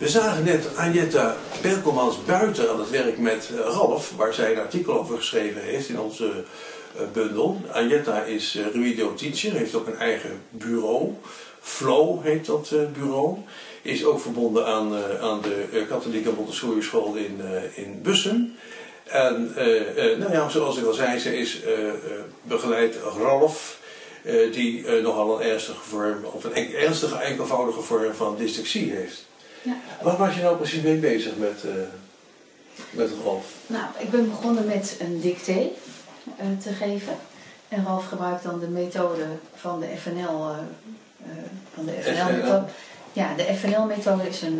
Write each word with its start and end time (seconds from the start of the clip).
We 0.00 0.08
zagen 0.08 0.44
net 0.44 0.76
Anjetta 0.76 1.36
Perkelmans 1.60 2.24
buiten 2.24 2.70
aan 2.70 2.78
het 2.78 2.90
werk 2.90 3.18
met 3.18 3.50
eh, 3.50 3.58
Ralf, 3.58 4.12
waar 4.16 4.34
zij 4.34 4.52
een 4.52 4.58
artikel 4.58 4.98
over 4.98 5.16
geschreven 5.16 5.62
heeft 5.62 5.88
in 5.88 6.00
onze 6.00 6.24
uh, 6.24 7.02
bundel. 7.12 7.60
Anjetta 7.72 8.22
is 8.22 8.56
uh, 8.56 8.66
Ruido 8.74 9.14
teacher, 9.14 9.52
heeft 9.52 9.74
ook 9.74 9.86
een 9.86 9.98
eigen 9.98 10.42
bureau. 10.50 11.14
Flow 11.60 12.22
heet 12.22 12.46
dat 12.46 12.72
bureau. 12.92 13.36
Is 13.82 14.04
ook 14.04 14.20
verbonden 14.20 14.66
aan, 14.66 14.94
aan 15.20 15.40
de 15.40 15.84
katholieke 15.88 16.32
Montessori 16.32 16.82
school 16.82 17.14
in, 17.14 17.40
in 17.74 18.02
Bussen. 18.02 18.56
En 19.04 19.52
nou 20.18 20.32
ja, 20.32 20.48
zoals 20.48 20.76
ik 20.76 20.86
al 20.86 20.92
zei, 20.92 21.18
ze 21.18 21.38
is 21.38 21.60
begeleid 22.42 22.96
Ralf 23.18 23.78
die 24.52 24.84
uh, 24.84 25.02
nogal 25.02 25.40
een 25.40 25.46
ernstige 25.46 25.80
vorm, 25.88 26.24
of 26.24 26.44
een 26.44 26.74
ernstige 26.74 27.16
enkelvoudige 27.16 27.80
vorm 27.80 28.14
van 28.14 28.36
dyslexie 28.36 28.92
heeft. 28.92 29.28
Ja. 29.62 29.76
Wat 30.02 30.16
was 30.16 30.34
je 30.34 30.42
nou 30.42 30.56
precies 30.56 30.82
mee 30.82 30.96
bezig 30.96 31.36
met, 31.36 31.62
uh, 31.64 31.72
met 32.90 33.10
Ralf? 33.24 33.54
Nou, 33.66 33.84
ik 33.98 34.10
ben 34.10 34.30
begonnen 34.30 34.66
met 34.66 34.96
een 35.00 35.20
dicté 35.20 35.60
uh, 36.40 36.62
te 36.62 36.72
geven. 36.72 37.16
En 37.68 37.84
Ralf 37.84 38.06
gebruikt 38.06 38.42
dan 38.42 38.60
de 38.60 38.68
methode 38.68 39.26
van 39.54 39.80
de 39.80 39.86
FNL. 39.96 40.54
van 41.74 41.84
de 41.84 41.92
FNL, 42.02 42.32
-methode. 42.32 42.64
Ja, 43.12 43.34
de 43.34 43.42
FNL-methode 43.42 44.28
is 44.28 44.42
een, 44.42 44.58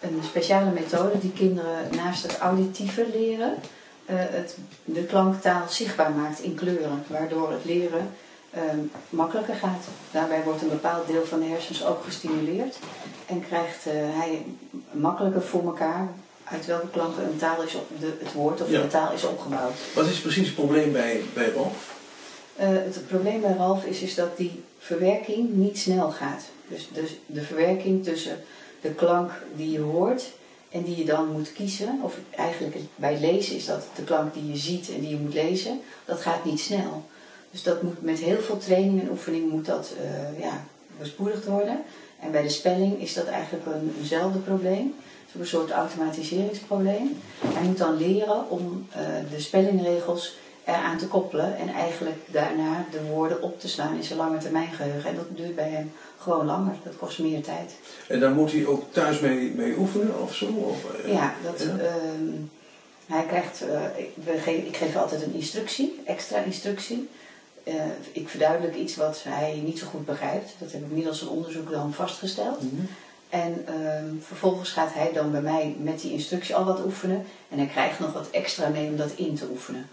een 0.00 0.20
speciale 0.24 0.70
methode 0.70 1.18
die 1.18 1.32
kinderen 1.32 1.96
naast 1.96 2.22
het 2.22 2.38
auditieve 2.38 3.06
leren 3.14 3.54
het, 4.12 4.56
de 4.84 5.04
klanktaal 5.04 5.68
zichtbaar 5.68 6.10
maakt 6.10 6.40
in 6.40 6.54
kleuren. 6.54 7.04
Waardoor 7.06 7.52
het 7.52 7.64
leren 7.64 8.10
Ehm, 8.50 8.78
makkelijker 9.08 9.54
gaat. 9.54 9.84
Daarbij 10.10 10.42
wordt 10.42 10.62
een 10.62 10.68
bepaald 10.68 11.06
deel 11.06 11.24
van 11.26 11.40
de 11.40 11.46
hersens 11.46 11.84
ook 11.84 12.04
gestimuleerd 12.04 12.78
en 13.26 13.46
krijgt 13.46 13.86
uh, 13.86 13.92
hij 13.92 14.44
makkelijker 14.90 15.42
voor 15.42 15.64
elkaar 15.64 16.08
uit 16.44 16.66
welke 16.66 16.90
klanken 16.90 17.24
een 17.24 17.36
taal 17.36 17.62
is 17.62 17.74
op 17.74 17.88
de, 18.00 18.12
het 18.18 18.32
woord 18.32 18.60
of 18.60 18.68
de 18.68 18.86
taal 18.86 19.12
is 19.12 19.24
opgebouwd. 19.24 19.74
Wat 19.94 20.06
is 20.06 20.20
precies 20.20 20.46
het 20.46 20.54
probleem 20.54 20.92
bij, 20.92 21.20
bij 21.34 21.50
Ralf? 21.50 21.98
Uh, 22.60 22.66
het 22.68 23.06
probleem 23.06 23.40
bij 23.40 23.54
Ralf 23.54 23.84
is, 23.84 24.00
is 24.00 24.14
dat 24.14 24.36
die 24.36 24.62
verwerking 24.78 25.50
niet 25.52 25.78
snel 25.78 26.10
gaat. 26.10 26.42
Dus, 26.68 26.88
dus 26.92 27.18
de 27.26 27.42
verwerking 27.42 28.04
tussen 28.04 28.38
de 28.80 28.90
klank 28.90 29.30
die 29.56 29.70
je 29.70 29.80
hoort 29.80 30.30
en 30.70 30.82
die 30.82 30.96
je 30.96 31.04
dan 31.04 31.32
moet 31.32 31.52
kiezen, 31.52 32.00
of 32.02 32.14
eigenlijk 32.30 32.76
bij 32.94 33.20
lezen 33.20 33.56
is 33.56 33.66
dat 33.66 33.86
de 33.94 34.02
klank 34.02 34.34
die 34.34 34.50
je 34.50 34.56
ziet 34.56 34.90
en 34.94 35.00
die 35.00 35.08
je 35.08 35.16
moet 35.16 35.34
lezen, 35.34 35.80
dat 36.04 36.20
gaat 36.20 36.44
niet 36.44 36.60
snel. 36.60 37.04
Dus 37.50 37.62
dat 37.62 37.82
moet 37.82 38.02
met 38.02 38.18
heel 38.18 38.40
veel 38.40 38.58
training 38.58 39.00
en 39.00 39.10
oefening 39.10 39.50
moet 39.50 39.66
dat 39.66 39.92
uh, 40.02 40.40
ja, 40.40 40.64
bespoedigd 40.98 41.44
worden. 41.44 41.82
En 42.20 42.30
bij 42.30 42.42
de 42.42 42.48
spelling 42.48 43.00
is 43.00 43.14
dat 43.14 43.26
eigenlijk 43.26 43.66
een, 43.66 43.94
eenzelfde 43.98 44.38
probleem. 44.38 44.94
Het 45.32 45.40
een 45.40 45.46
soort 45.46 45.70
automatiseringsprobleem. 45.70 47.18
Hij 47.44 47.62
moet 47.62 47.78
dan 47.78 47.96
leren 47.96 48.50
om 48.50 48.86
uh, 48.90 48.96
de 49.30 49.40
spellingregels 49.40 50.36
eraan 50.64 50.98
te 50.98 51.06
koppelen 51.06 51.56
en 51.56 51.68
eigenlijk 51.68 52.16
daarna 52.26 52.84
de 52.90 53.02
woorden 53.02 53.42
op 53.42 53.60
te 53.60 53.68
slaan 53.68 53.96
in 53.96 54.04
zijn 54.04 54.18
lange 54.18 54.38
termijn 54.38 54.72
geheugen. 54.72 55.10
En 55.10 55.16
dat 55.16 55.36
duurt 55.36 55.54
bij 55.54 55.68
hem 55.68 55.92
gewoon 56.18 56.46
langer, 56.46 56.74
dat 56.84 56.96
kost 56.96 57.18
meer 57.18 57.42
tijd. 57.42 57.72
En 58.08 58.20
daar 58.20 58.30
moet 58.30 58.52
hij 58.52 58.66
ook 58.66 58.92
thuis 58.92 59.20
mee, 59.20 59.52
mee 59.54 59.78
oefenen 59.78 60.22
of 60.22 60.34
zo? 60.34 60.46
Of, 60.46 60.84
uh, 61.04 61.12
ja, 61.12 61.34
dat, 61.44 61.60
ja? 61.60 61.66
Uh, 61.66 61.84
hij 63.06 63.24
krijgt, 63.24 63.64
ik, 63.96 64.40
geef, 64.40 64.64
ik 64.64 64.76
geef 64.76 64.96
altijd 64.96 65.22
een 65.22 65.34
instructie, 65.34 66.00
extra 66.04 66.38
instructie. 66.38 67.08
Uh, 67.64 67.74
ik 68.12 68.28
verduidelijk 68.28 68.76
iets 68.76 68.96
wat 68.96 69.22
hij 69.28 69.60
niet 69.64 69.78
zo 69.78 69.86
goed 69.86 70.06
begrijpt. 70.06 70.50
Dat 70.58 70.72
heb 70.72 70.80
ik 70.80 70.90
middels 70.90 71.20
een 71.20 71.28
onderzoek 71.28 71.70
dan 71.70 71.92
vastgesteld. 71.92 72.62
Mm 72.62 72.70
-hmm. 72.70 72.88
En 73.30 73.64
uh, 73.68 74.24
vervolgens 74.26 74.70
gaat 74.70 74.94
hij 74.94 75.12
dan 75.12 75.30
bij 75.30 75.40
mij 75.40 75.76
met 75.82 76.00
die 76.00 76.12
instructie 76.12 76.54
al 76.54 76.64
wat 76.64 76.84
oefenen. 76.84 77.24
En 77.48 77.58
hij 77.58 77.66
krijgt 77.66 77.98
nog 77.98 78.12
wat 78.12 78.30
extra 78.30 78.68
mee 78.68 78.88
om 78.88 78.96
dat 78.96 79.10
in 79.16 79.34
te 79.34 79.46
oefenen. 79.50 79.88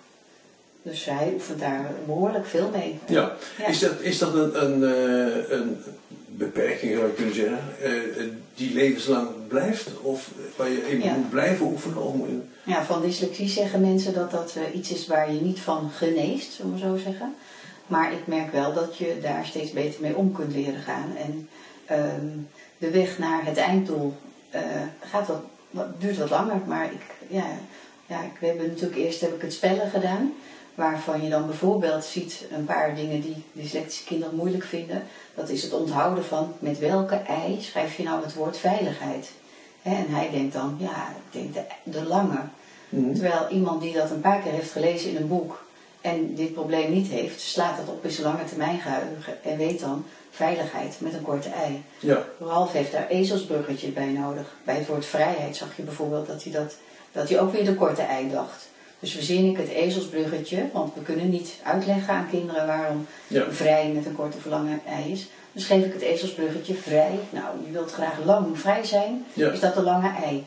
Dus 0.81 1.05
hij 1.05 1.31
oefent 1.33 1.59
daar 1.59 1.91
behoorlijk 2.05 2.45
veel 2.45 2.69
mee. 2.69 2.99
Ja, 3.07 3.35
ja. 3.57 3.65
Is, 3.65 3.79
dat, 3.79 4.01
is 4.01 4.17
dat 4.17 4.33
een, 4.33 4.63
een, 4.63 4.81
uh, 4.81 5.49
een 5.49 5.77
beperking, 6.25 6.93
zou 6.93 7.07
je 7.07 7.13
kunnen 7.13 7.35
zeggen, 7.35 7.59
uh, 7.83 8.23
die 8.55 8.73
levenslang 8.73 9.29
blijft? 9.47 9.87
Of 10.01 10.31
waar 10.55 10.69
je 10.69 10.85
even 10.85 11.03
ja. 11.03 11.13
moet 11.13 11.29
blijven 11.29 11.65
oefenen? 11.65 12.03
Om... 12.03 12.43
Ja, 12.63 12.83
van 12.85 13.01
dyslexie 13.01 13.49
zeggen 13.49 13.81
mensen 13.81 14.13
dat 14.13 14.31
dat 14.31 14.55
iets 14.73 14.91
is 14.91 15.07
waar 15.07 15.33
je 15.33 15.41
niet 15.41 15.59
van 15.59 15.89
geneest, 15.93 16.53
zullen 16.53 16.73
we 16.73 16.79
zo 16.79 16.97
zeggen. 16.97 17.35
Maar 17.87 18.11
ik 18.13 18.27
merk 18.27 18.51
wel 18.51 18.73
dat 18.73 18.97
je 18.97 19.19
daar 19.21 19.45
steeds 19.45 19.71
beter 19.71 20.01
mee 20.01 20.15
om 20.15 20.31
kunt 20.31 20.53
leren 20.53 20.81
gaan. 20.81 21.15
En 21.15 21.49
um, 21.91 22.47
de 22.77 22.91
weg 22.91 23.17
naar 23.17 23.45
het 23.45 23.57
einddoel 23.57 24.13
uh, 24.55 24.61
gaat 24.99 25.27
wat, 25.27 25.41
wat, 25.69 26.01
duurt 26.01 26.17
wat 26.17 26.29
langer. 26.29 26.61
Maar 26.65 26.85
ik, 26.85 27.01
ja, 27.27 27.45
ja, 28.05 28.21
ik, 28.21 28.31
we 28.39 28.45
hebben 28.45 28.67
natuurlijk 28.67 28.99
eerst 28.99 29.21
heb 29.21 29.35
ik 29.35 29.41
het 29.41 29.53
spellen 29.53 29.89
gedaan. 29.89 30.33
Waarvan 30.75 31.23
je 31.23 31.29
dan 31.29 31.45
bijvoorbeeld 31.45 32.03
ziet 32.03 32.45
een 32.51 32.65
paar 32.65 32.95
dingen 32.95 33.21
die 33.21 33.43
dyslectische 33.51 34.03
kinderen 34.03 34.35
moeilijk 34.35 34.63
vinden. 34.63 35.03
Dat 35.35 35.49
is 35.49 35.63
het 35.63 35.73
onthouden 35.73 36.25
van 36.25 36.53
met 36.59 36.79
welke 36.79 37.15
ei 37.15 37.61
schrijf 37.61 37.97
je 37.97 38.03
nou 38.03 38.23
het 38.23 38.33
woord 38.33 38.57
veiligheid. 38.57 39.31
He, 39.81 39.95
en 39.95 40.05
hij 40.09 40.29
denkt 40.29 40.53
dan, 40.53 40.75
ja, 40.79 41.07
ik 41.09 41.31
denk 41.31 41.53
de, 41.53 41.91
de 41.91 42.03
lange. 42.03 42.39
Mm. 42.89 43.13
Terwijl 43.13 43.47
iemand 43.49 43.81
die 43.81 43.93
dat 43.93 44.11
een 44.11 44.21
paar 44.21 44.41
keer 44.41 44.51
heeft 44.51 44.71
gelezen 44.71 45.09
in 45.09 45.15
een 45.15 45.27
boek 45.27 45.65
en 46.01 46.35
dit 46.35 46.53
probleem 46.53 46.91
niet 46.91 47.07
heeft, 47.07 47.41
slaat 47.41 47.77
dat 47.77 47.87
op 47.87 48.05
in 48.05 48.11
zijn 48.11 48.27
lange 48.27 48.45
termijn 48.45 48.79
geheugen 48.79 49.43
en 49.43 49.57
weet 49.57 49.79
dan 49.79 50.05
veiligheid 50.31 50.95
met 50.99 51.13
een 51.13 51.21
korte 51.21 51.49
ei. 51.49 51.83
Ja. 51.99 52.25
Ralf 52.39 52.71
heeft 52.71 52.91
daar 52.91 53.07
ezelsbruggetje 53.07 53.89
bij 53.89 54.11
nodig. 54.11 54.55
Bij 54.63 54.75
het 54.75 54.87
woord 54.87 55.05
vrijheid 55.05 55.55
zag 55.55 55.75
je 55.75 55.83
bijvoorbeeld 55.83 56.27
dat 56.27 56.43
hij, 56.43 56.51
dat, 56.51 56.75
dat 57.11 57.29
hij 57.29 57.39
ook 57.39 57.51
weer 57.51 57.65
de 57.65 57.75
korte 57.75 58.01
ei 58.01 58.29
dacht. 58.29 58.67
Dus 58.99 59.11
verzin 59.11 59.49
ik 59.49 59.57
het 59.57 59.67
ezelsbruggetje, 59.67 60.65
want 60.73 60.93
we 60.93 61.01
kunnen 61.01 61.29
niet 61.29 61.53
uitleggen 61.63 62.13
aan 62.13 62.29
kinderen 62.29 62.67
waarom 62.67 63.05
ja. 63.27 63.51
vrij 63.51 63.91
met 63.93 64.05
een 64.05 64.15
korte 64.15 64.37
of 64.37 64.45
lange 64.45 64.79
ei 64.87 65.11
is. 65.11 65.27
Dus 65.51 65.65
geef 65.65 65.85
ik 65.85 65.93
het 65.93 66.01
ezelsbruggetje 66.01 66.73
vrij. 66.73 67.19
Nou, 67.29 67.45
je 67.65 67.71
wilt 67.71 67.91
graag 67.91 68.19
lang 68.25 68.59
vrij 68.59 68.83
zijn, 68.83 69.25
ja. 69.33 69.51
is 69.51 69.59
dat 69.59 69.73
de 69.73 69.81
lange 69.81 70.11
ei. 70.23 70.45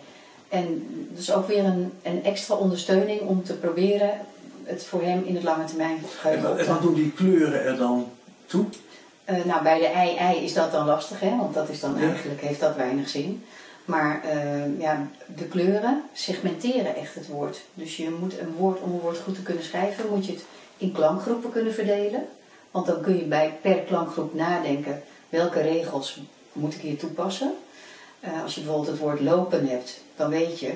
En 0.49 0.87
dus 1.15 1.33
ook 1.33 1.47
weer 1.47 1.65
een, 1.65 1.93
een 2.03 2.25
extra 2.25 2.55
ondersteuning 2.55 3.21
om 3.21 3.45
te 3.45 3.55
proberen 3.55 4.11
het 4.71 4.85
voor 4.85 5.03
hem 5.03 5.25
in 5.25 5.35
het 5.35 5.45
lange 5.45 5.65
termijn 5.65 5.99
geheugen. 6.19 6.59
En, 6.59 6.67
wat 6.67 6.83
doen 6.83 6.95
die 6.95 7.13
kleuren 7.13 7.65
er 7.65 7.77
dan 7.77 8.07
toe? 8.47 8.65
Uh, 9.31 9.45
nou, 9.45 9.63
bij 9.63 9.79
de 9.79 9.87
ei-ei 9.87 10.45
is 10.45 10.53
dat 10.53 10.73
dan 10.73 10.87
lastig, 10.87 11.21
hè, 11.21 11.37
want 11.37 11.55
dat 11.55 11.69
is 11.69 11.81
dan 11.81 11.95
ja. 11.99 12.09
eigenlijk, 12.09 12.41
heeft 12.41 12.61
dat 12.61 12.77
weinig 12.77 13.09
zin. 13.09 13.45
Maar 13.85 14.23
uh, 14.25 14.81
ja, 14.81 15.07
de 15.37 15.45
kleuren 15.45 16.03
segmenteren 16.13 16.97
echt 16.97 17.15
het 17.15 17.27
woord. 17.27 17.61
Dus 17.75 17.97
je 17.97 18.17
moet 18.21 18.39
een 18.39 18.55
woord, 18.57 18.81
om 18.81 18.93
een 18.93 19.01
woord 19.01 19.19
goed 19.19 19.35
te 19.35 19.43
kunnen 19.43 19.65
schrijven, 19.65 20.05
moet 20.11 20.27
je 20.27 20.33
het 20.33 20.45
in 20.77 20.93
klankgroepen 20.93 21.53
kunnen 21.53 21.75
verdelen. 21.75 22.27
Want 22.71 22.87
dan 22.87 23.01
kun 23.01 23.17
je 23.17 23.25
bij 23.25 23.59
per 23.61 23.79
klankgroep 23.79 24.35
nadenken 24.35 25.03
welke 25.29 25.61
regels 25.61 26.21
moet 26.53 26.75
ik 26.75 26.81
hier 26.81 26.97
toepassen. 26.97 27.53
Uh, 28.25 28.43
als 28.43 28.55
je 28.55 28.61
bijvoorbeeld 28.61 28.91
het 28.91 29.01
woord 29.01 29.21
lopen 29.21 29.69
hebt, 29.69 30.01
dan 30.17 30.31
weet 30.31 30.61
je, 30.61 30.73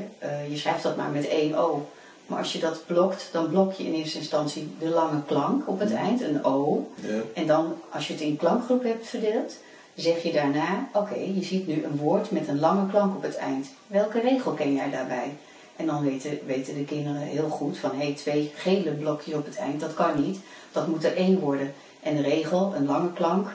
je 0.48 0.56
schrijft 0.56 0.82
dat 0.82 0.96
maar 0.96 1.10
met 1.10 1.28
één 1.28 1.54
O. 1.54 1.88
Maar 2.26 2.38
als 2.38 2.52
je 2.52 2.58
dat 2.58 2.82
blokt, 2.86 3.28
dan 3.32 3.48
blok 3.48 3.72
je 3.72 3.84
in 3.84 3.94
eerste 3.94 4.18
instantie 4.18 4.68
de 4.78 4.88
lange 4.88 5.22
klank 5.26 5.68
op 5.68 5.78
het 5.78 5.92
eind, 5.92 6.22
een 6.22 6.44
O. 6.44 6.90
Ja. 6.94 7.20
En 7.34 7.46
dan, 7.46 7.74
als 7.90 8.06
je 8.06 8.12
het 8.12 8.22
in 8.22 8.36
klankgroep 8.36 8.82
hebt 8.82 9.06
verdeeld, 9.06 9.56
zeg 9.94 10.22
je 10.22 10.32
daarna: 10.32 10.88
Oké, 10.92 11.12
okay, 11.12 11.32
je 11.34 11.44
ziet 11.44 11.66
nu 11.66 11.84
een 11.84 11.96
woord 11.96 12.30
met 12.30 12.48
een 12.48 12.60
lange 12.60 12.90
klank 12.90 13.16
op 13.16 13.22
het 13.22 13.36
eind. 13.36 13.66
Welke 13.86 14.20
regel 14.20 14.52
ken 14.52 14.74
jij 14.74 14.90
daarbij? 14.90 15.36
En 15.76 15.86
dan 15.86 16.02
weten, 16.02 16.38
weten 16.46 16.74
de 16.74 16.84
kinderen 16.84 17.20
heel 17.20 17.48
goed 17.48 17.78
van: 17.78 17.90
hé, 17.90 18.04
hey, 18.04 18.14
twee 18.14 18.52
gele 18.54 18.90
blokjes 18.90 19.34
op 19.34 19.44
het 19.44 19.56
eind, 19.56 19.80
dat 19.80 19.94
kan 19.94 20.22
niet. 20.22 20.38
Dat 20.72 20.88
moet 20.88 21.04
er 21.04 21.16
één 21.16 21.38
worden. 21.38 21.74
En 22.02 22.16
de 22.16 22.22
regel, 22.22 22.72
een 22.76 22.86
lange 22.86 23.12
klank, 23.12 23.48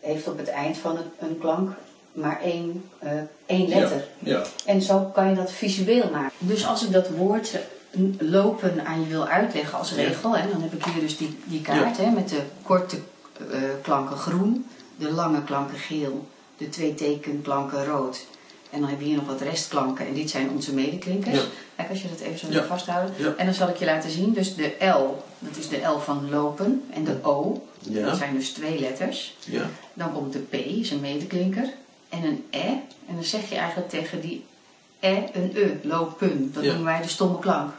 heeft 0.00 0.28
op 0.28 0.38
het 0.38 0.48
eind 0.48 0.76
van 0.76 0.96
een, 0.96 1.28
een 1.28 1.38
klank 1.38 1.70
maar 2.16 2.40
één, 2.42 2.84
uh, 3.04 3.10
één 3.46 3.68
letter. 3.68 4.04
Ja, 4.18 4.38
ja. 4.38 4.44
En 4.64 4.82
zo 4.82 4.98
kan 4.98 5.28
je 5.28 5.34
dat 5.34 5.52
visueel 5.52 6.10
maken. 6.10 6.36
Dus 6.38 6.66
als 6.66 6.84
ik 6.84 6.92
dat 6.92 7.08
woord 7.08 7.58
lopen 8.18 8.86
aan 8.86 9.00
je 9.00 9.06
wil 9.06 9.26
uitleggen 9.26 9.78
als 9.78 9.92
regel, 9.92 10.36
hè, 10.36 10.50
dan 10.50 10.62
heb 10.62 10.72
ik 10.72 10.84
hier 10.84 11.00
dus 11.00 11.16
die, 11.16 11.38
die 11.44 11.60
kaart 11.60 11.96
hè, 11.96 12.10
met 12.10 12.28
de 12.28 12.40
korte 12.62 12.96
uh, 12.96 13.58
klanken 13.82 14.16
groen, 14.16 14.66
de 14.96 15.12
lange 15.12 15.44
klanken 15.44 15.78
geel, 15.78 16.28
de 16.56 16.68
twee 16.68 16.94
tekenklanken 16.94 17.84
rood. 17.84 18.26
En 18.70 18.80
dan 18.80 18.90
heb 18.90 19.00
je 19.00 19.06
hier 19.06 19.16
nog 19.16 19.26
wat 19.26 19.40
restklanken 19.40 20.06
en 20.06 20.14
dit 20.14 20.30
zijn 20.30 20.50
onze 20.50 20.74
medeklinkers. 20.74 21.36
Ja. 21.36 21.44
Kijk, 21.76 21.90
als 21.90 22.02
je 22.02 22.08
dat 22.08 22.20
even 22.20 22.38
zo 22.38 22.52
ja. 22.52 22.64
vasthoudt. 22.64 23.10
Ja. 23.16 23.34
En 23.36 23.44
dan 23.44 23.54
zal 23.54 23.68
ik 23.68 23.76
je 23.76 23.84
laten 23.84 24.10
zien, 24.10 24.32
dus 24.32 24.54
de 24.54 24.74
L, 24.78 25.22
dat 25.38 25.56
is 25.56 25.68
de 25.68 25.82
L 25.82 25.98
van 25.98 26.30
lopen, 26.30 26.82
en 26.90 27.04
de 27.04 27.16
O, 27.22 27.66
dat 27.80 28.16
zijn 28.16 28.34
dus 28.34 28.50
twee 28.50 28.80
letters. 28.80 29.36
Dan 29.94 30.12
komt 30.12 30.32
de 30.32 30.38
P, 30.38 30.54
is 30.54 30.90
een 30.90 31.00
medeklinker, 31.00 31.68
en 32.08 32.24
een 32.24 32.44
E. 32.50 32.66
En 33.08 33.14
dan 33.14 33.24
zeg 33.24 33.48
je 33.48 33.56
eigenlijk 33.56 33.88
tegen 33.88 34.20
die 34.20 34.44
E 35.00 35.22
een 35.32 35.50
E, 35.54 35.70
lopen. 35.82 36.50
Dat 36.52 36.62
noemen 36.62 36.84
wij 36.84 37.02
de 37.02 37.08
stomme 37.08 37.38
klank. 37.38 37.72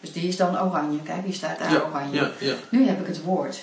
Dus 0.00 0.12
die 0.12 0.28
is 0.28 0.36
dan 0.36 0.60
oranje. 0.60 1.02
Kijk, 1.02 1.24
die 1.24 1.32
staat 1.32 1.58
daar 1.58 1.72
ja, 1.72 1.82
oranje. 1.88 2.16
Ja, 2.16 2.30
ja. 2.38 2.54
Nu 2.70 2.86
heb 2.86 3.00
ik 3.00 3.06
het 3.06 3.22
woord. 3.22 3.60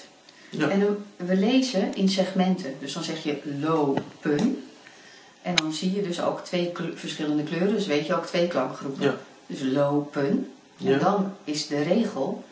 En 0.60 1.06
we 1.16 1.36
lezen 1.36 1.96
in 1.96 2.10
segmenten. 2.10 2.76
Dus 2.80 2.94
dan 2.94 3.04
zeg 3.04 3.24
je 3.24 3.40
lopen. 3.60 4.64
En 5.42 5.56
dan 5.56 5.74
zie 5.74 5.96
je 5.96 6.02
dus 6.02 6.22
ook 6.22 6.40
twee 6.44 6.72
verschillende 6.96 7.44
kleuren, 7.44 7.74
dus 7.74 7.88
weet 7.88 8.08
je 8.08 8.16
ook 8.16 8.26
twee 8.26 8.48
klankgroepen. 8.48 9.18
Dus 9.46 9.62
lopen. 9.62 10.52
En 10.86 11.00
dan 11.00 11.34
is 11.44 11.68
de 11.68 11.82
regel, 11.82 12.44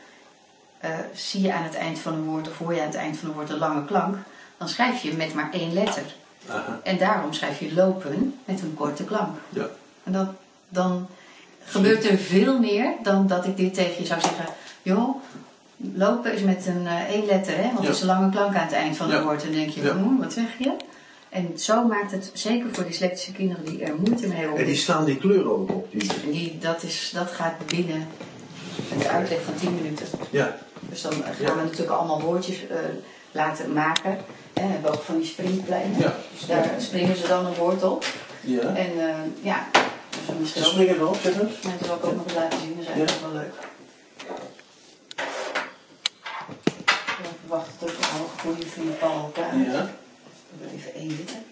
eh, 0.78 0.90
zie 1.14 1.42
je 1.42 1.54
aan 1.54 1.64
het 1.64 1.76
eind 1.76 2.00
van 2.00 2.14
een 2.14 2.24
woord 2.24 2.48
of 2.48 2.58
hoor 2.58 2.74
je 2.74 2.80
aan 2.80 2.88
het 2.88 2.96
eind 2.96 3.18
van 3.18 3.30
een 3.30 3.36
woord 3.36 3.50
een 3.50 3.58
lange 3.58 3.86
klank, 3.86 4.18
dan 4.58 4.70
schrijf 4.70 5.02
je 5.02 5.14
met 5.14 5.34
maar 5.34 5.50
één 5.52 5.74
letter. 5.74 6.04
Aha. 6.48 6.80
En 6.84 6.98
daarom 6.98 7.34
schrijf 7.34 7.60
je 7.60 7.74
lopen 7.74 8.40
met 8.46 8.62
een 8.62 8.74
korte 8.74 9.04
klank. 9.04 9.38
Ja. 9.50 9.68
En 10.04 10.36
dan 10.70 11.08
gebeurt 11.66 12.10
er 12.10 12.18
veel 12.18 12.60
meer 12.60 12.94
dan 13.04 13.28
dat 13.28 13.46
ik 13.46 13.58
dit 13.58 13.74
tegen 13.74 14.02
je 14.02 14.06
zou 14.06 14.22
zeggen. 14.22 14.46
Joh, 14.82 15.16
lopen 15.94 16.34
is 16.34 16.42
met 16.42 16.66
een 16.68 16.88
eh, 16.88 17.10
één 17.10 17.26
letter, 17.26 17.56
hè? 17.56 17.64
want 17.64 17.80
Ja. 17.80 17.86
het 17.86 17.96
is 17.96 18.02
een 18.02 18.08
lange 18.08 18.30
klank 18.30 18.56
aan 18.56 18.64
het 18.66 18.74
eind 18.74 18.98
van 18.98 19.08
Ja. 19.08 19.14
het 19.16 19.24
woord. 19.24 19.42
En 19.44 19.48
dan 19.48 19.58
denk 19.58 19.70
je, 19.70 19.84
Ja. 19.84 19.92
hm, 19.94 20.18
wat 20.18 20.34
zeg 20.34 20.46
je? 20.58 20.72
En 21.30 21.52
zo 21.56 21.88
maakt 21.88 22.12
het, 22.12 22.30
zeker 22.34 22.66
voor 22.72 22.86
dyslectische 22.86 23.32
kinderen 23.32 23.66
die 23.66 23.84
er 23.84 23.96
moeite 23.96 24.28
mee 24.28 24.38
hebben. 24.38 24.58
En 24.58 24.66
die 24.66 24.76
staan 24.76 25.06
die 25.06 25.18
kleuren 25.18 25.52
ook 25.52 25.70
op. 25.72 25.88
Die... 25.92 26.12
die, 26.32 26.58
dat, 26.60 26.84
is, 26.84 27.12
dat 27.14 27.32
gaat 27.32 27.54
binnen 27.68 28.08
een 28.94 29.08
uitleg 29.08 29.40
van 29.46 29.54
10 29.60 29.76
minuten. 29.76 30.06
Ja. 30.30 30.58
Dus 30.90 31.02
dan 31.02 31.12
gaan 31.14 31.34
Ja. 31.40 31.56
we 31.56 31.62
natuurlijk 31.62 31.92
allemaal 31.92 32.22
woordjes 32.22 32.68
eh, 32.68 32.78
laten 33.32 33.74
maken. 33.74 34.18
En 34.54 34.66
we 34.68 34.72
hebben 34.74 34.92
ook 34.94 35.02
van 35.02 35.18
die 35.18 35.26
springpleinen. 35.28 36.00
Ja. 36.00 36.16
Dus 36.38 36.46
daar 36.48 36.72
springen 36.78 37.16
ze 37.18 37.28
dan 37.28 37.46
een 37.46 37.54
woord 37.56 37.84
op. 37.84 38.06
Ja. 38.42 38.62
En 38.62 38.92
eh, 39.10 39.16
ja, 39.42 39.68
dus 40.28 40.36
Ze 40.36 40.40
misschien 40.42 40.64
ook, 40.64 40.70
springen 40.72 40.96
erop, 40.96 41.16
zeg 41.22 41.34
dat 41.36 41.50
zal 41.86 41.96
ik 41.96 42.06
ook 42.06 42.16
nog 42.16 42.34
laten 42.36 42.60
zien. 42.60 42.76
Dat 42.76 42.84
is 42.86 42.92
eigenlijk 42.92 43.22
wel 43.22 43.32
leuk. 43.32 43.54
Even 47.20 47.48
wachten 47.48 47.74
tot 47.78 47.98
we 47.98 48.06
alle 48.06 48.28
goede 48.42 48.68
vrienden 48.68 48.98
Paul 48.98 49.24
elkaar. 49.24 49.58
Ja. 49.58 49.82
Ik 49.82 50.60
wil 50.60 50.70
even 50.76 50.94
één 50.94 51.16
zitten. 51.18 51.46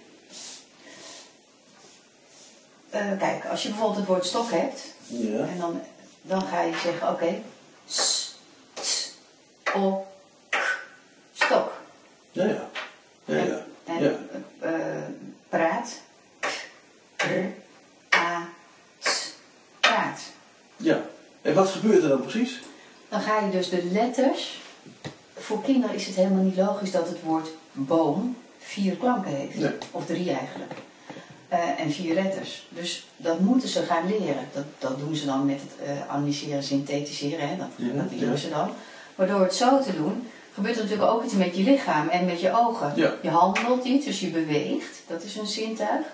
Eh, 2.90 3.18
kijk, 3.20 3.46
als 3.46 3.64
je 3.64 3.70
bijvoorbeeld 3.70 3.98
het 4.00 4.08
woord 4.08 4.26
stok 4.26 4.52
hebt, 4.52 4.82
Ja. 5.08 5.46
en 5.46 5.58
dan, 5.58 5.82
dan 6.22 6.42
ga 6.42 6.62
je 6.62 6.78
zeggen, 6.84 7.10
oké, 7.10 7.42
s, 7.86 8.36
t, 8.74 9.14
o, 9.76 10.08
k, 10.50 10.84
stok. 11.34 11.72
Ja. 12.32 12.46
Ja, 12.46 12.70
Ja. 20.82 21.02
En 21.42 21.54
wat 21.54 21.70
gebeurt 21.70 22.04
er 22.04 22.10
dan 22.10 22.22
precies? 22.22 22.62
Dan 23.10 23.22
ga 23.22 23.40
je 23.40 23.52
dus 23.52 23.70
de 23.70 23.84
letters. 23.92 24.62
Voor 25.36 25.62
kinderen 25.62 25.96
is 25.96 26.06
het 26.06 26.16
helemaal 26.16 26.44
niet 26.44 26.58
logisch 26.58 26.92
dat 26.92 27.08
het 27.08 27.22
woord 27.24 27.50
boom 27.72 28.36
vier 28.60 28.96
klanken 28.96 29.32
heeft. 29.32 29.58
Nee. 29.58 29.72
Of 29.92 30.06
drie 30.06 30.30
eigenlijk. 30.30 30.72
Eh, 31.48 31.80
en 31.80 31.92
vier 31.92 32.14
letters. 32.14 32.68
Dus 32.70 33.08
dat 33.18 33.40
moeten 33.40 33.70
ze 33.70 33.82
gaan 33.82 34.08
leren. 34.08 34.48
Dat, 34.54 34.64
dat 34.80 35.00
doen 35.00 35.16
ze 35.16 35.26
dan 35.26 35.46
met 35.46 35.60
het 35.62 35.88
eh 35.88 36.10
analyseren, 36.10 36.64
synthetiseren. 36.64 37.50
Hè? 37.50 37.58
Dat, 37.58 37.68
Ja, 37.76 37.94
dat 37.94 38.12
leren 38.12 38.30
ja. 38.30 38.36
ze 38.36 38.50
dan. 38.50 38.70
Maar 39.16 39.28
door 39.28 39.42
het 39.42 39.56
zo 39.56 39.82
te 39.82 39.96
doen, 39.96 40.28
gebeurt 40.54 40.76
er 40.76 40.84
natuurlijk 40.84 41.12
ook 41.12 41.24
iets 41.24 41.34
met 41.34 41.58
je 41.58 41.64
lichaam 41.64 42.08
en 42.08 42.26
met 42.26 42.42
je 42.42 42.58
ogen. 42.58 42.94
Ja. 42.96 43.14
Je 43.22 43.30
handelt 43.30 43.86
iets, 43.86 44.06
dus 44.06 44.20
je 44.20 44.28
beweegt. 44.28 45.02
Dat 45.08 45.24
is 45.24 45.36
een 45.36 45.48
zintuig. 45.48 46.06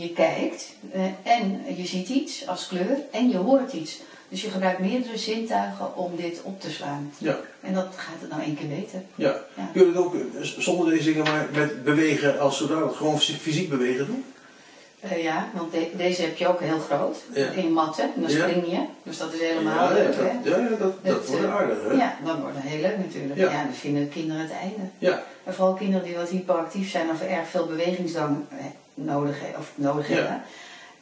Je 0.00 0.12
kijkt 0.12 0.68
eh, 0.92 1.02
en 1.22 1.62
je 1.76 1.86
ziet 1.86 2.08
iets 2.08 2.46
als 2.46 2.66
kleur 2.68 2.96
en 3.10 3.28
je 3.28 3.36
hoort 3.36 3.72
iets. 3.72 4.00
Dus 4.28 4.42
je 4.42 4.50
gebruikt 4.50 4.78
meerdere 4.80 5.18
zintuigen 5.18 5.96
om 5.96 6.16
dit 6.16 6.40
op 6.42 6.60
te 6.60 6.70
slaan. 6.70 7.12
Ja. 7.18 7.36
En 7.60 7.74
dat 7.74 7.86
gaat 7.96 8.20
het 8.20 8.30
nou 8.30 8.42
één 8.42 8.56
keer 8.56 8.68
weten. 8.68 9.06
Ja. 9.14 9.36
Ja. 9.56 9.70
Kun 9.72 9.80
je 9.82 9.86
het 9.88 9.96
ook 9.96 10.14
eh, 10.14 10.20
zonder 10.42 10.90
deze 10.90 11.04
dingen 11.04 11.22
maar 11.22 11.46
met 11.54 11.84
bewegen 11.84 12.40
als 12.40 12.58
zodanig, 12.58 12.96
gewoon 12.96 13.18
fysiek 13.20 13.68
bewegen 13.68 14.06
doen? 14.06 14.24
Eh, 15.00 15.22
ja, 15.22 15.48
want 15.54 15.72
de- 15.72 15.90
deze 15.96 16.22
heb 16.22 16.36
je 16.36 16.48
ook 16.48 16.60
heel 16.60 16.78
groot. 16.78 17.16
Ja. 17.34 17.50
In 17.50 17.72
matten. 17.72 18.04
En 18.14 18.20
dan 18.20 18.30
spring 18.30 18.66
je. 18.70 18.80
Dus 19.02 19.18
dat 19.18 19.32
is 19.32 19.40
helemaal 19.40 19.88
ja, 19.88 19.94
leuk, 19.94 20.06
dat, 20.06 20.16
hè? 20.16 20.50
ja, 20.50 20.68
dat, 20.78 21.04
dat 21.04 21.26
wordt 21.26 21.44
aardig, 21.46 21.78
hè? 21.88 21.92
Ja, 21.94 22.16
dat 22.24 22.38
wordt 22.40 22.56
heel 22.58 22.80
leuk 22.80 22.98
natuurlijk. 22.98 23.36
Ja. 23.38 23.50
Ja. 23.50 23.62
dan 23.64 23.72
vinden 23.74 24.02
de 24.02 24.08
kinderen 24.08 24.42
het 24.42 24.52
einde. 24.52 24.82
Ja. 24.98 25.22
En 25.44 25.54
vooral 25.54 25.74
kinderen 25.74 26.06
die 26.06 26.16
wat 26.16 26.28
hyperactief 26.28 26.90
zijn 26.90 27.10
of 27.10 27.22
erg 27.22 27.48
veel 27.48 27.66
bewegingsdrang 27.66 28.44
nodig, 28.94 29.36
of 29.58 29.70
nodig 29.74 30.08
Ja. 30.08 30.14
hebben. 30.14 30.42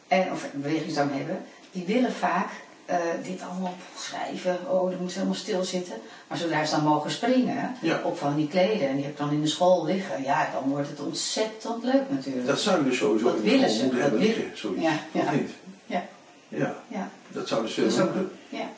En, 0.09 0.33
of 0.33 0.47
bewegingsdrang 0.53 1.11
hebben. 1.15 1.41
Die 1.73 1.85
willen 1.87 2.13
vaak 2.13 2.49
eh, 2.87 2.97
dit 3.23 3.41
allemaal 3.51 3.75
schrijven. 3.99 4.59
Oh, 4.69 4.81
dan 4.81 4.89
moeten 4.89 5.11
ze 5.11 5.15
helemaal 5.19 5.35
stilzitten. 5.35 5.95
Maar 6.29 6.39
zodra 6.39 6.65
ze 6.65 6.75
dan 6.75 6.85
mogen 6.85 7.11
springen 7.11 7.77
Ja. 7.81 8.01
op 8.05 8.19
van 8.19 8.37
die 8.37 8.49
kleden. 8.49 8.89
En 8.89 8.95
die 8.95 9.03
heb 9.05 9.13
ik 9.13 9.19
dan 9.19 9.31
in 9.33 9.41
de 9.43 9.47
school 9.49 9.85
liggen. 9.85 10.23
Ja, 10.23 10.51
dan 10.53 10.71
wordt 10.71 10.89
het 10.89 11.01
ontzettend 11.01 11.85
leuk 11.85 12.03
natuurlijk. 12.11 12.47
Dat 12.47 12.61
zou 12.61 12.79
je 12.85 12.89
dus 12.91 12.99
sowieso 12.99 13.25
Dat 13.33 13.41
willen 13.41 13.71
ze, 13.71 13.81
moeten 13.83 13.99
dat 14.01 14.09
hebben 14.11 14.27
liggen, 14.27 14.45
zoiets. 14.55 14.83
Ja, 14.83 14.93
Of 15.13 15.25
ja. 15.25 15.31
niet? 15.33 15.51
Ja. 15.87 16.07
Ja, 16.49 16.75
Ja. 16.89 17.11
dat 17.29 17.49
zou 17.49 17.63
dus 17.63 17.73
veel 17.73 17.85
moeten. 17.85 18.31
Ja. 18.49 18.69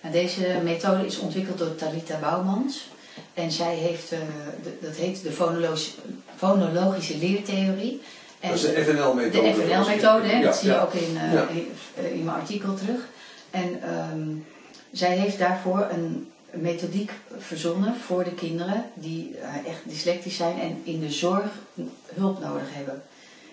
Nou, 0.00 0.14
deze 0.14 0.60
methode 0.62 1.06
is 1.06 1.18
ontwikkeld 1.18 1.58
door 1.58 1.74
Talita 1.74 2.18
Bouwmans. 2.18 2.88
En 3.34 3.50
zij 3.52 3.74
heeft, 3.74 4.12
eh, 4.12 4.18
de- 4.62 4.78
dat 4.80 4.96
heet 4.96 5.22
de 5.22 5.32
fonologische, 5.32 5.90
fonologische 6.36 7.18
leertheorie. 7.18 8.00
En 8.40 8.48
Dat 8.48 8.58
is 8.58 8.62
de 8.62 8.84
FNL-methode. 8.84 9.42
de 9.42 9.54
FNL-methode, 9.54 10.26
Ja, 10.26 10.40
dat 10.40 10.56
zie 10.56 10.70
je 10.70 10.80
ook 10.80 10.92
in, 10.92 11.16
eh, 11.16 11.56
in, 11.56 11.72
eh, 11.94 12.12
in 12.12 12.24
mijn 12.24 12.36
artikel 12.36 12.74
terug. 12.74 13.00
En 13.50 13.82
ehm, 13.82 14.28
zij 14.92 15.16
heeft 15.16 15.38
daarvoor 15.38 15.86
een 15.90 16.30
methodiek 16.50 17.12
verzonnen 17.38 17.94
voor 18.06 18.24
de 18.24 18.34
kinderen 18.34 18.84
die 18.94 19.36
eh, 19.36 19.70
echt 19.70 19.80
dyslectisch 19.82 20.36
zijn 20.36 20.60
en 20.60 20.80
in 20.84 21.00
de 21.00 21.10
zorg 21.10 21.50
hulp 22.14 22.40
nodig 22.40 22.66
hebben. 22.74 23.02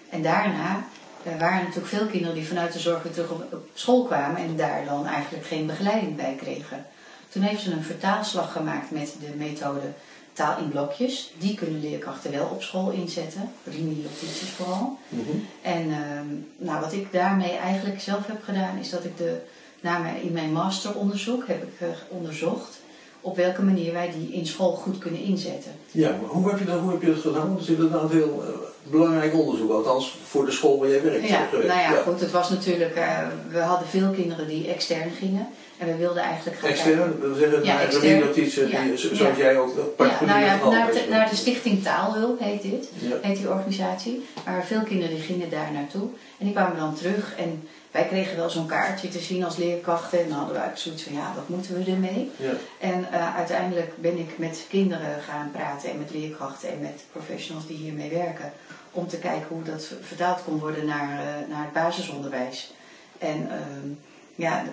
En 0.10 0.22
daarna 0.22 0.88
waren 1.24 1.58
er 1.58 1.64
natuurlijk 1.64 1.88
veel 1.88 2.06
kinderen 2.06 2.36
die 2.36 2.48
vanuit 2.48 2.74
de 2.74 2.80
zorg 2.80 3.04
weer 3.04 3.14
terug 3.14 3.32
op 3.32 3.68
school 3.74 4.04
kwamen 4.04 4.42
en 4.42 4.56
daar 4.56 4.86
dan 4.86 5.08
eigenlijk 5.08 5.46
geen 5.46 5.66
begeleiding 5.66 6.16
bij 6.16 6.36
kregen. 6.38 6.86
Toen 7.30 7.44
heeft 7.44 7.62
ze 7.62 7.72
een 7.72 7.84
vertaalslag 7.84 8.52
gemaakt 8.52 8.92
met 8.92 9.16
de 9.20 9.36
methode 9.38 9.92
taal 10.36 10.58
in 10.60 10.70
blokjes. 10.70 11.34
Die 11.38 11.56
kunnen 11.56 11.80
leerkrachten 11.80 12.32
wel 12.32 12.50
op 12.52 12.62
school 12.62 12.92
inzetten, 12.92 13.52
remediotities 13.64 14.50
vooral. 14.56 14.98
Mhm. 15.10 15.22
En 15.62 15.92
ehm, 15.92 16.28
nou, 16.58 16.80
wat 16.82 16.94
ik 16.94 17.12
daarmee 17.12 17.52
eigenlijk 17.52 18.02
zelf 18.02 18.28
heb 18.28 18.44
gedaan, 18.44 18.78
is 18.78 18.90
dat 18.90 19.04
ik 19.04 19.18
de, 19.18 19.38
na 19.82 19.98
mijn, 19.98 20.22
in 20.22 20.32
mijn 20.32 20.52
masteronderzoek 20.52 21.48
heb 21.48 21.64
ik 21.64 21.98
onderzocht 22.10 22.84
op 23.26 23.36
welke 23.36 23.62
manier 23.62 23.94
wij 23.94 24.12
die 24.18 24.34
in 24.34 24.46
school 24.46 24.72
goed 24.72 24.98
kunnen 24.98 25.22
inzetten. 25.22 25.72
Ja, 25.92 26.10
maar 26.10 26.30
hoe 26.30 26.50
heb 26.50 26.60
je 26.60 26.65
dat, 26.65 26.80
hoe 26.80 26.92
heb 26.92 27.01
je 27.01 27.13
dat 27.13 27.22
gedaan? 27.22 27.54
Dat 27.54 27.62
is 27.62 27.68
inderdaad 27.68 28.12
heel 28.12 28.44
eh, 28.44 28.50
belangrijk 28.92 29.34
onderzoek, 29.34 29.72
althans 29.72 30.18
voor 30.24 30.46
de 30.46 30.51
school 30.51 30.80
waar 30.80 30.89
jij 30.89 31.04
werkt. 31.04 31.27
Ja, 31.27 31.48
nou 31.51 31.65
ja, 31.65 32.01
goed, 32.06 32.20
het 32.20 32.32
was 32.32 32.50
natuurlijk, 32.50 32.96
eh, 32.96 33.27
we 33.50 33.60
hadden 33.60 33.88
veel 33.88 34.10
kinderen 34.10 34.48
die 34.48 34.68
extern 34.68 35.12
gingen. 35.12 35.48
En 35.77 35.88
we 35.88 35.96
wilden 35.96 36.24
eigenlijk 36.24 36.58
gaan 36.60 36.70
Extern, 36.70 36.98
dat 36.98 37.29
wil 37.29 37.36
zeggen, 37.36 37.63
Ja, 37.63 37.74
naar 37.74 37.84
extern. 37.84 38.17
Ja, 38.20 38.32
die- 38.34 38.50
zo- 38.50 38.67
ja. 38.67 38.96
zoals 39.15 39.38
jij 39.38 39.58
ook 39.58 39.75
Ja, 39.75 39.82
particulier 39.84 40.34
nou 40.34 40.46
ja, 40.46 40.51
het 40.51 40.62
al 40.62 40.72
naar, 40.72 40.91
de, 40.91 41.05
naar 41.10 41.29
de 41.29 41.36
Stichting 41.36 41.84
Taalhulp 41.84 42.39
heet 42.39 42.62
dit. 42.62 42.89
Ja. 43.00 43.15
heet 43.22 43.38
die 43.38 43.50
organisatie. 43.50 44.25
Maar 44.46 44.65
veel 44.65 44.82
kinderen 44.82 45.15
die 45.15 45.24
gingen 45.24 45.50
daar 45.50 45.72
naartoe. 45.72 46.08
En 46.38 46.46
die 46.46 46.51
kwamen 46.53 46.77
dan 46.77 46.96
terug. 46.96 47.36
En 47.38 47.67
wij 47.91 48.05
kregen 48.05 48.38
wel 48.38 48.50
zo'n 48.50 48.67
kaartje 48.67 49.08
te 49.08 49.20
zien 49.20 49.44
als 49.44 49.58
leerkrachten. 49.58 50.20
En 50.20 50.27
dan 50.29 50.38
hadden 50.38 50.55
we 50.55 50.62
eigenlijk 50.62 50.82
zoiets 50.88 51.03
van, 51.03 51.13
ja, 51.13 51.34
wat 51.36 51.50
moeten 51.50 51.84
we 51.84 51.91
ermee? 51.91 52.32
Ja. 52.38 52.51
En 52.79 53.08
eh, 53.12 53.36
uiteindelijk 53.36 53.91
ben 54.01 54.17
ik 54.17 54.38
met 54.38 54.65
kinderen 54.70 55.22
gaan 55.29 55.50
praten 55.53 55.89
en 55.89 55.98
met 55.98 56.12
leerkrachten 56.13 56.70
en 56.70 56.82
met 56.82 57.03
professionals 57.12 57.67
die 57.67 57.77
hiermee 57.77 58.10
werken. 58.10 58.51
Om 58.91 59.08
te 59.08 59.17
kijken 59.17 59.48
hoe 59.48 59.63
dat 59.63 59.88
vertaald 60.01 60.44
kon 60.44 60.60
worden 60.60 60.86
naar, 60.86 61.20
eh, 61.20 61.50
naar 61.50 61.63
het 61.63 61.74
basisonderwijs. 61.74 62.74
En 63.17 63.48
ehm, 63.50 63.89
ja, 64.36 64.63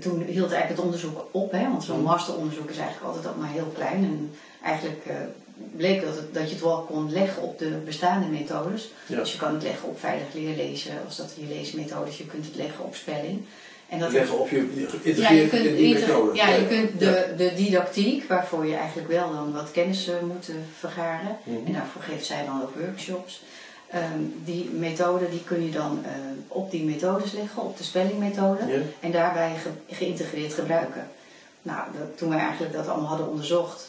toen 0.00 0.22
hield 0.22 0.50
eigenlijk 0.52 0.68
het 0.68 0.78
onderzoek 0.80 1.24
op, 1.30 1.52
hè, 1.52 1.68
want 1.68 1.84
zo'n 1.84 1.96
Mhm. 1.96 2.06
masteronderzoek 2.06 2.70
is 2.70 2.76
eigenlijk 2.78 3.06
altijd 3.14 3.34
ook 3.34 3.40
maar 3.40 3.50
heel 3.52 3.72
klein. 3.74 4.04
En 4.04 4.30
eigenlijk 4.64 5.06
eh, 5.06 5.14
bleek 5.76 6.04
dat, 6.04 6.14
het, 6.16 6.34
dat 6.34 6.48
je 6.48 6.54
het 6.54 6.64
wel 6.64 6.80
kon 6.90 7.12
leggen 7.12 7.42
op 7.42 7.58
de 7.58 7.68
bestaande 7.84 8.26
methodes. 8.26 8.90
Ja. 9.06 9.16
Dus 9.16 9.32
je 9.32 9.38
kan 9.38 9.54
het 9.54 9.62
leggen 9.62 9.88
op 9.88 10.00
veilig 10.00 10.26
leerlezen, 10.34 10.92
als 11.06 11.16
dat 11.16 11.32
je 11.38 11.46
leesmethodes, 11.48 12.18
je 12.18 12.26
kunt 12.26 12.44
het 12.46 12.54
leggen 12.56 12.84
op 12.84 12.94
spelling. 12.94 13.40
En 13.88 13.98
dat 13.98 14.12
Leggen 14.12 14.38
op 14.38 14.48
je 14.48 14.86
ja, 15.16 15.30
je 15.30 15.48
kunt, 15.48 15.64
in 15.64 15.76
die 15.76 15.84
inter- 15.94 16.06
methode. 16.08 16.36
ja, 16.36 16.48
je 16.48 16.66
kunt 16.66 16.98
de, 17.00 17.34
de 17.36 17.52
didactiek, 17.56 18.28
waarvoor 18.28 18.66
je 18.66 18.74
eigenlijk 18.76 19.08
wel 19.08 19.32
dan 19.32 19.52
wat 19.52 19.70
kennis 19.70 20.08
eh, 20.08 20.14
moet 20.22 20.48
eh, 20.48 20.54
vergaren. 20.78 21.36
Mhm. 21.42 21.66
En 21.66 21.72
daarvoor 21.72 22.02
geeft 22.02 22.26
zij 22.26 22.44
dan 22.44 22.62
ook 22.62 22.74
workshops. 22.86 23.42
Ehm, 23.90 24.20
die 24.44 24.70
methode 24.72 25.30
die 25.30 25.44
kun 25.44 25.64
je 25.64 25.70
dan 25.70 26.00
eh, 26.04 26.10
op 26.48 26.70
die 26.70 26.84
methodes 26.84 27.32
leggen, 27.32 27.62
op 27.62 27.76
de 27.76 27.84
spellingmethode. 27.84 28.66
Ja. 28.66 28.78
En 29.00 29.10
daarbij 29.12 29.52
ge- 29.62 29.94
geïntegreerd 29.94 30.54
gebruiken. 30.54 31.08
Nou, 31.62 31.80
dat, 31.98 32.18
toen 32.18 32.28
wij 32.28 32.38
eigenlijk 32.38 32.72
dat 32.72 32.88
allemaal 32.88 33.08
hadden 33.08 33.28
onderzocht, 33.30 33.86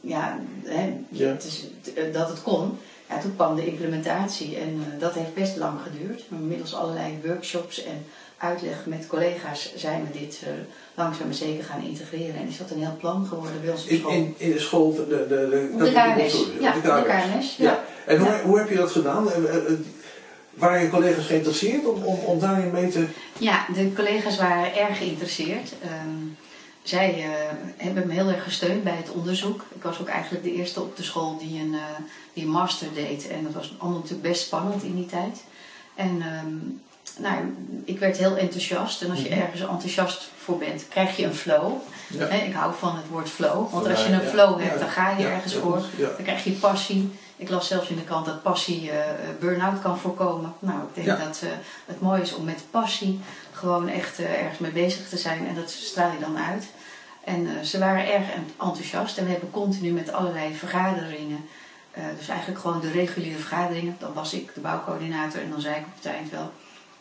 ja, 0.00 0.38
hè, 0.64 0.92
Ja. 1.08 1.28
het 1.28 1.44
is, 1.44 1.66
eh, 1.94 2.12
dat 2.12 2.28
het 2.28 2.42
kon. 2.42 2.78
Ja, 3.08 3.18
toen 3.20 3.34
kwam 3.34 3.54
de 3.56 3.66
implementatie 3.66 4.56
en 4.56 4.84
eh, 4.94 5.00
dat 5.00 5.14
heeft 5.14 5.34
best 5.34 5.56
lang 5.56 5.78
geduurd. 5.82 6.22
Maar 6.28 6.40
middels 6.40 6.74
allerlei 6.74 7.18
workshops 7.24 7.84
en 7.84 8.04
uitleg 8.36 8.86
met 8.86 9.06
collega's 9.06 9.72
zijn 9.76 10.08
we 10.12 10.18
dit 10.18 10.40
eh, 10.44 10.48
langzaam 10.94 11.26
maar 11.26 11.34
zeker 11.34 11.64
gaan 11.64 11.82
integreren. 11.84 12.34
En 12.36 12.48
is 12.48 12.58
dat 12.58 12.70
een 12.70 12.78
heel 12.78 12.96
plan 13.00 13.26
geworden 13.26 13.60
bij 13.62 13.70
ons 13.70 13.82
op 13.88 13.90
school. 13.98 14.10
in, 14.12 14.34
in 14.36 14.52
de 14.52 14.58
school, 14.58 14.94
de, 14.94 15.06
de, 15.06 15.26
de, 15.78 15.90
KNS. 15.92 16.46
Ja, 16.60 16.72
de 16.72 17.02
KNS, 17.38 17.56
ja. 17.56 17.82
En 18.06 18.42
hoe, 18.42 18.58
heb 18.58 18.68
je 18.68 18.76
dat 18.76 18.90
gedaan? 18.90 19.30
Eh, 19.30 19.36
eh, 19.36 19.56
eh, 19.56 19.72
Waren 20.54 20.82
je 20.82 20.90
collega's 20.90 21.26
geïnteresseerd 21.26 21.86
om, 21.86 22.02
om, 22.02 22.18
om 22.18 22.38
daarin 22.38 22.70
mee 22.70 22.88
te... 22.88 23.06
Ja, 23.38 23.66
de 23.74 23.92
collega's 23.92 24.36
waren 24.36 24.76
erg 24.76 24.98
geïnteresseerd. 24.98 25.72
Ehm, 25.82 26.26
zij 26.82 27.18
uh, 27.18 27.28
hebben 27.76 28.06
me 28.06 28.12
heel 28.12 28.28
erg 28.28 28.42
gesteund 28.42 28.84
bij 28.84 28.96
het 28.96 29.10
onderzoek. 29.10 29.64
Ik 29.74 29.82
was 29.82 30.00
ook 30.00 30.08
eigenlijk 30.08 30.44
de 30.44 30.52
eerste 30.52 30.80
op 30.80 30.96
de 30.96 31.02
school 31.02 31.38
die 31.38 31.60
een, 31.60 31.72
uh, 31.72 31.80
die 32.32 32.44
een 32.44 32.50
master 32.50 32.88
deed. 32.94 33.28
En 33.28 33.42
dat 33.42 33.52
was 33.52 33.74
allemaal 33.78 33.98
natuurlijk 33.98 34.28
best 34.28 34.42
spannend 34.42 34.82
in 34.82 34.94
die 34.94 35.06
tijd. 35.06 35.42
En 35.94 36.22
um, 36.44 36.80
nou, 37.18 37.36
ik 37.84 37.98
werd 37.98 38.16
heel 38.16 38.36
enthousiast. 38.36 39.02
En 39.02 39.10
als 39.10 39.22
je 39.22 39.28
mhm. 39.28 39.40
ergens 39.40 39.60
enthousiast 39.60 40.30
voor 40.36 40.58
bent, 40.58 40.86
krijg 40.88 41.16
je 41.16 41.24
een 41.24 41.34
flow. 41.34 41.72
Ja. 42.06 42.28
ik 42.28 42.52
hou 42.52 42.74
van 42.78 42.96
het 42.96 43.08
woord 43.10 43.28
flow. 43.28 43.72
Want 43.72 43.88
als 43.88 44.06
je 44.06 44.12
een 44.12 44.28
flow 44.28 44.60
hebt, 44.60 44.78
dan 44.78 44.88
ga 44.88 45.16
je 45.18 45.26
ergens 45.26 45.54
voor. 45.54 45.82
Dan 45.98 46.22
krijg 46.22 46.44
je 46.44 46.50
passie. 46.50 47.10
Ik 47.42 47.48
las 47.48 47.66
zelfs 47.66 47.88
in 47.88 47.96
de 47.96 48.04
krant 48.04 48.26
dat 48.26 48.42
passie 48.42 48.84
uh, 48.84 48.92
burn-out 49.40 49.80
kan 49.80 49.98
voorkomen. 49.98 50.54
Nou, 50.58 50.78
ik 50.92 51.04
denk 51.04 51.18
dat 51.18 51.40
uh, 51.44 51.50
het 51.86 52.00
mooi 52.00 52.22
is 52.22 52.34
om 52.34 52.44
met 52.44 52.64
passie 52.70 53.20
gewoon 53.52 53.88
echt 53.88 54.18
ergens 54.18 54.58
mee 54.58 54.70
bezig 54.70 55.08
te 55.08 55.18
zijn. 55.18 55.46
En 55.46 55.54
dat 55.54 55.70
straal 55.70 56.12
je 56.12 56.18
dan 56.18 56.38
uit. 56.38 56.64
En 57.24 57.66
ze 57.66 57.78
waren 57.78 58.12
erg 58.12 58.24
enthousiast. 58.58 59.18
En 59.18 59.24
we 59.24 59.30
hebben 59.30 59.50
continu 59.50 59.92
met 59.92 60.12
allerlei 60.12 60.54
vergaderingen. 60.54 61.44
dus 62.18 62.28
eigenlijk 62.28 62.60
gewoon 62.60 62.80
de 62.80 62.90
reguliere 62.90 63.38
vergaderingen. 63.38 63.96
Dan 63.98 64.12
was 64.12 64.34
ik 64.34 64.54
de 64.54 64.60
bouwcoördinator 64.60 65.40
en 65.40 65.50
dan 65.50 65.60
zei 65.60 65.74
ik 65.74 65.86
op 65.86 65.94
het 65.94 66.06
eind 66.06 66.30
wel... 66.30 66.52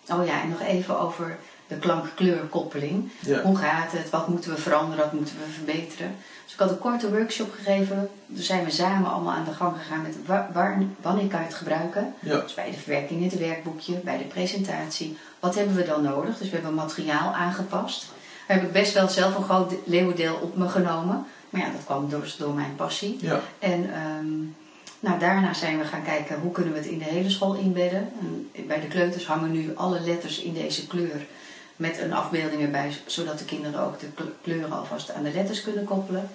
Oh 0.09 0.25
ja, 0.25 0.41
en 0.41 0.49
nog 0.49 0.61
even 0.61 0.99
over 0.99 1.37
de 1.71 1.77
klank-kleurkoppeling. 1.77 3.11
Hoe 3.43 3.57
gaat 3.57 3.91
het? 3.91 4.09
Wat 4.09 4.27
moeten 4.27 4.51
we 4.51 4.57
veranderen? 4.57 5.03
Wat 5.03 5.13
moeten 5.13 5.35
we 5.35 5.51
verbeteren? 5.53 6.15
Dus 6.43 6.53
ik 6.53 6.59
had 6.59 6.69
een 6.69 6.77
korte 6.77 7.11
workshop 7.11 7.53
gegeven. 7.53 8.09
Toen 8.27 8.43
zijn 8.43 8.63
we 8.65 8.71
samen 8.71 9.11
allemaal 9.11 9.33
aan 9.33 9.45
de 9.45 9.53
gang 9.53 9.77
gegaan 9.77 10.01
met 10.01 10.15
waar, 10.53 10.83
wanneer 11.01 11.27
kan 11.27 11.39
je 11.39 11.45
het 11.45 11.55
gebruiken. 11.55 12.13
Dus 12.19 12.53
bij 12.53 12.71
de 12.71 12.77
verwerking 12.77 13.21
in 13.21 13.29
het 13.29 13.39
werkboekje, 13.39 13.93
bij 13.93 14.17
de 14.17 14.23
presentatie. 14.23 15.17
Wat 15.39 15.55
hebben 15.55 15.75
we 15.75 15.83
dan 15.83 16.03
nodig? 16.03 16.37
Dus 16.37 16.49
we 16.49 16.55
hebben 16.55 16.73
materiaal 16.73 17.33
aangepast. 17.33 18.11
Daar 18.47 18.57
heb 18.57 18.65
ik 18.65 18.73
best 18.73 18.93
wel 18.93 19.07
zelf 19.07 19.35
een 19.37 19.43
groot 19.43 19.73
leeuwendeel 19.85 20.35
op 20.41 20.57
me 20.57 20.69
genomen. 20.69 21.25
Maar 21.49 21.61
ja, 21.61 21.69
dat 21.71 21.85
kwam 21.85 22.09
door, 22.09 22.35
door 22.37 22.53
mijn 22.53 22.75
passie. 22.75 23.17
Ja. 23.21 23.39
En 23.59 23.89
um, 24.19 24.55
nou, 24.99 25.19
daarna 25.19 25.53
zijn 25.53 25.77
we 25.77 25.83
gaan 25.83 26.03
kijken 26.03 26.39
hoe 26.39 26.51
kunnen 26.51 26.73
we 26.73 26.79
het 26.79 26.87
in 26.87 26.97
de 26.97 27.03
hele 27.03 27.29
school 27.29 27.53
inbedden. 27.53 28.09
En 28.51 28.67
bij 28.67 28.79
de 28.79 28.87
kleuters 28.87 29.25
hangen 29.25 29.51
nu 29.51 29.71
alle 29.75 29.99
letters 29.99 30.39
in 30.39 30.53
deze 30.53 30.87
kleur 30.87 31.25
met 31.81 31.99
een 31.99 32.13
afbeelding 32.13 32.61
erbij, 32.61 32.91
zodat 33.05 33.39
de 33.39 33.45
kinderen 33.45 33.79
ook 33.79 33.99
de 33.99 34.07
kleuren 34.41 34.71
alvast 34.71 35.11
aan 35.11 35.23
de 35.23 35.31
letters 35.31 35.61
kunnen 35.61 35.83
koppelen. 35.83 36.29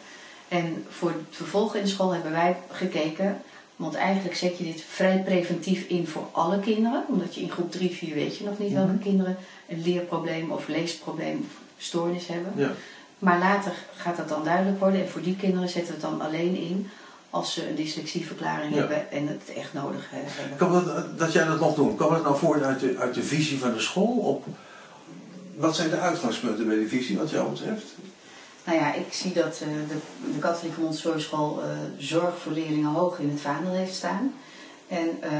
En 0.48 0.84
voor 0.88 1.08
het 1.08 1.18
vervolg 1.30 1.74
in 1.74 1.82
de 1.82 1.88
school 1.88 2.12
hebben 2.14 2.32
wij 2.32 2.56
gekeken, 2.70 3.40
want 3.76 3.94
eigenlijk 3.94 4.36
zet 4.36 4.58
je 4.58 4.64
dit 4.64 4.82
vrij 4.88 5.22
preventief 5.24 5.88
in 5.88 6.06
voor 6.06 6.28
alle 6.32 6.60
kinderen, 6.60 7.04
omdat 7.08 7.34
je 7.34 7.40
in 7.40 7.50
groep 7.50 7.72
3, 7.72 7.90
4 7.90 8.14
weet 8.14 8.36
je 8.36 8.44
nog 8.44 8.58
niet 8.58 8.72
welke 8.72 8.92
mhm. 8.92 9.02
kinderen 9.02 9.36
een 9.68 9.82
leerprobleem 9.82 10.50
of 10.50 10.68
leesprobleem 10.68 11.38
of 11.38 11.82
stoornis 11.82 12.26
hebben. 12.26 12.52
Ja. 12.56 12.70
Maar 13.18 13.38
later 13.38 13.72
gaat 13.96 14.16
dat 14.16 14.28
dan 14.28 14.44
duidelijk 14.44 14.78
worden 14.78 15.00
en 15.00 15.08
voor 15.08 15.22
die 15.22 15.36
kinderen 15.36 15.68
zetten 15.68 15.94
we 15.94 16.00
het 16.00 16.10
dan 16.10 16.20
alleen 16.20 16.56
in 16.56 16.90
als 17.30 17.52
ze 17.52 17.68
een 17.68 17.74
dyslexieverklaring 17.74 18.74
hebben 18.74 19.10
en 19.10 19.26
het 19.26 19.52
echt 19.56 19.72
nodig 19.72 20.10
hebben. 20.10 20.56
Kan 20.56 20.72
dat, 20.72 21.18
dat 21.18 21.32
jij 21.32 21.44
dat 21.44 21.60
nog 21.60 21.74
doet, 21.74 21.96
kan 21.96 22.12
dat 22.12 22.22
nou 22.22 22.38
voort 22.38 22.62
uit 22.62 22.80
de, 22.80 22.96
uit 22.98 23.14
de 23.14 23.22
visie 23.22 23.58
van 23.58 23.72
de 23.72 23.80
school? 23.80 24.16
Op, 24.16 24.46
wat 25.56 25.76
zijn 25.76 25.90
de 25.90 25.98
uitgangspunten 25.98 26.66
bij 26.66 26.76
de 26.76 26.88
visie 26.88 27.18
wat 27.18 27.30
jou 27.30 27.50
betreft? 27.50 27.84
Nou 28.64 28.78
ja, 28.78 28.94
ik 28.94 29.12
zie 29.12 29.32
dat 29.32 29.60
uh, 29.62 29.88
de, 29.88 29.96
de 30.32 30.38
katholieke 30.38 30.80
Montessori 30.80 31.20
school 31.20 31.62
uh, 31.62 31.68
zorg 31.98 32.38
voor 32.38 32.52
leerlingen 32.52 32.90
hoog 32.90 33.18
in 33.18 33.30
het 33.30 33.40
vaandel 33.40 33.72
heeft 33.72 33.94
staan. 33.94 34.34
En 34.88 35.08
uh, 35.24 35.30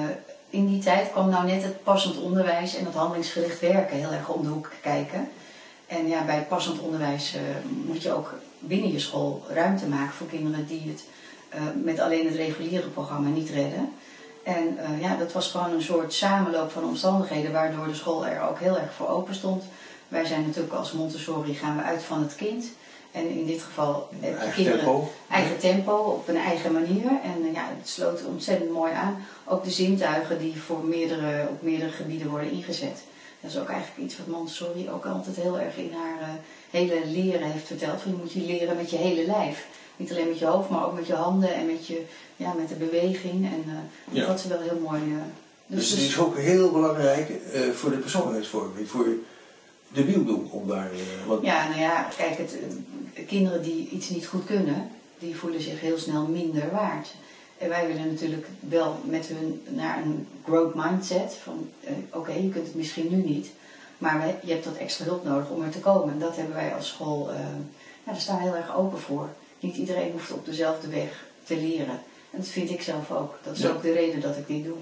in 0.51 0.67
die 0.67 0.83
tijd 0.83 1.11
kwam 1.11 1.29
nou 1.29 1.47
net 1.47 1.63
het 1.63 1.83
passend 1.83 2.17
onderwijs 2.17 2.77
en 2.77 2.85
het 2.85 2.95
handelingsgericht 2.95 3.61
werken 3.61 3.97
heel 3.97 4.11
erg 4.11 4.29
om 4.29 4.43
de 4.43 4.49
hoek 4.49 4.71
kijken. 4.83 5.29
En 5.87 6.09
ja, 6.09 6.25
bij 6.25 6.47
passend 6.49 6.79
onderwijs 6.79 7.35
moet 7.85 8.03
je 8.03 8.13
ook 8.13 8.35
binnen 8.59 8.93
je 8.93 8.99
school 8.99 9.45
ruimte 9.49 9.87
maken 9.87 10.15
voor 10.15 10.27
kinderen 10.27 10.67
die 10.67 10.83
het 10.95 11.05
met 11.85 12.01
alleen 12.01 12.27
het 12.27 12.35
reguliere 12.35 12.89
programma 12.89 13.29
niet 13.29 13.51
redden. 13.51 13.93
En 14.43 14.79
ja, 15.01 15.17
dat 15.17 15.33
was 15.33 15.51
gewoon 15.51 15.73
een 15.73 15.83
soort 15.83 16.13
samenloop 16.13 16.71
van 16.71 16.85
omstandigheden 16.85 17.53
waardoor 17.53 17.87
de 17.87 17.95
school 17.95 18.27
er 18.27 18.49
ook 18.49 18.59
heel 18.59 18.79
erg 18.79 18.93
voor 18.93 19.09
open 19.09 19.35
stond. 19.35 19.65
Wij 20.09 20.25
zijn 20.25 20.47
natuurlijk 20.47 20.75
als 20.75 20.93
Montessori 20.93 21.55
gaan 21.55 21.77
we 21.77 21.83
uit 21.83 22.03
van 22.03 22.23
het 22.23 22.35
kind. 22.35 22.65
En 23.13 23.29
in 23.29 23.47
dit 23.47 23.63
geval 23.63 24.09
heb 24.21 24.41
je 24.43 24.51
kinderen 24.51 24.79
tempo. 24.79 25.13
eigen 25.31 25.59
tempo 25.59 25.93
op 25.93 26.29
een 26.29 26.37
eigen 26.37 26.73
manier. 26.73 27.07
En 27.23 27.45
uh, 27.45 27.53
ja, 27.53 27.69
het 27.79 27.89
sloot 27.89 28.25
ontzettend 28.25 28.71
mooi 28.71 28.93
aan. 28.93 29.25
Ook 29.45 29.65
de 29.65 29.71
zintuigen 29.71 30.39
die 30.39 30.61
voor 30.61 30.85
meerdere, 30.85 31.47
op 31.51 31.63
meerdere 31.63 31.91
gebieden 31.91 32.29
worden 32.29 32.51
ingezet. 32.51 32.99
Dat 33.41 33.51
is 33.51 33.59
ook 33.59 33.69
eigenlijk 33.69 34.09
iets 34.09 34.19
wat 34.19 34.27
Montessori 34.27 34.91
ook 34.91 35.07
altijd 35.07 35.37
heel 35.37 35.59
erg 35.59 35.77
in 35.77 35.93
haar 35.93 36.39
hele 36.71 37.07
leren 37.07 37.51
heeft 37.51 37.67
verteld. 37.67 38.03
Je 38.03 38.15
moet 38.21 38.33
je 38.33 38.41
leren 38.41 38.77
met 38.77 38.91
je 38.91 38.97
hele 38.97 39.27
lijf. 39.27 39.67
Niet 39.97 40.11
alleen 40.11 40.29
met 40.29 40.39
je 40.39 40.47
hoofd, 40.47 40.69
maar 40.69 40.87
ook 40.87 40.95
met 40.95 41.07
je 41.07 41.15
handen 41.15 41.55
en 41.55 41.67
met, 41.67 41.87
je, 41.87 42.03
ja, 42.37 42.53
met 42.53 42.69
de 42.69 42.75
beweging. 42.75 43.45
En 43.45 43.65
uh, 43.67 44.17
ja. 44.17 44.27
dat 44.27 44.39
is 44.39 44.47
wel 44.47 44.61
heel 44.61 44.81
mooi. 44.83 45.03
Uh, 45.03 45.17
dus, 45.67 45.89
dus, 45.89 45.99
die 45.99 46.09
is 46.09 46.19
ook 46.19 46.37
heel 46.37 46.71
belangrijk 46.71 47.31
voor 47.75 47.91
de 47.91 47.97
persoonlijkheidsvorming, 47.97 48.89
voor 48.89 49.07
de 49.97 50.05
wieldoek 50.05 50.55
om 50.55 50.69
daar... 50.69 50.91
Wat... 51.27 51.39
Ja, 51.43 51.69
nou 51.69 51.81
ja, 51.81 52.09
kijk, 52.17 52.39
het, 52.39 52.57
kinderen 53.27 53.63
die 53.63 53.89
iets 53.89 54.09
niet 54.09 54.27
goed 54.27 54.45
kunnen, 54.45 54.91
die 55.19 55.37
voelen 55.37 55.61
zich 55.61 55.81
heel 55.81 55.99
snel 55.99 56.27
minder 56.27 56.71
waard. 56.71 57.15
En 57.59 57.69
wij 57.69 57.87
willen 57.87 58.07
natuurlijk 58.07 58.47
wel 58.61 58.97
met 59.05 59.27
hun 59.27 59.63
naar 59.69 60.03
een 60.03 60.27
growth 60.45 60.75
mindset 60.75 61.35
van 61.43 61.69
oké, 62.13 62.33
je 62.33 62.49
kunt 62.49 62.67
het 62.67 62.75
misschien 62.75 63.09
nu 63.11 63.17
niet, 63.17 63.51
maar 63.99 64.19
wij, 64.19 64.39
je 64.43 64.53
hebt 64.53 64.65
wat 64.65 64.77
extra 64.77 65.05
hulp 65.05 65.25
nodig 65.25 65.51
om 65.51 65.63
er 65.63 65.71
te 65.71 65.79
komen. 65.79 66.13
En 66.13 66.19
dat 66.19 66.37
hebben 66.37 66.55
wij 66.55 66.75
als 66.75 66.89
school, 66.89 67.31
ja, 68.05 68.13
daar 68.13 68.21
staan 68.21 68.37
we 68.37 68.43
heel 68.43 68.57
erg 68.57 68.77
open 68.77 68.99
voor. 68.99 69.29
Niet 69.61 69.77
iedereen 69.77 70.13
hoeft 70.13 70.33
op 70.33 70.45
dezelfde 70.45 70.89
weg 70.89 71.27
te 71.45 71.57
leren. 71.57 72.01
En 72.31 72.39
dat 72.39 72.49
vind 72.49 72.71
ik 72.71 72.83
zelf 72.83 73.11
ook. 73.11 73.39
Dat 73.43 73.57
is 73.57 73.67
ook 73.67 73.83
de 73.83 73.93
reden 73.93 74.21
dat 74.21 74.37
ik 74.37 74.47
dit 74.47 74.65
doe. 74.65 74.77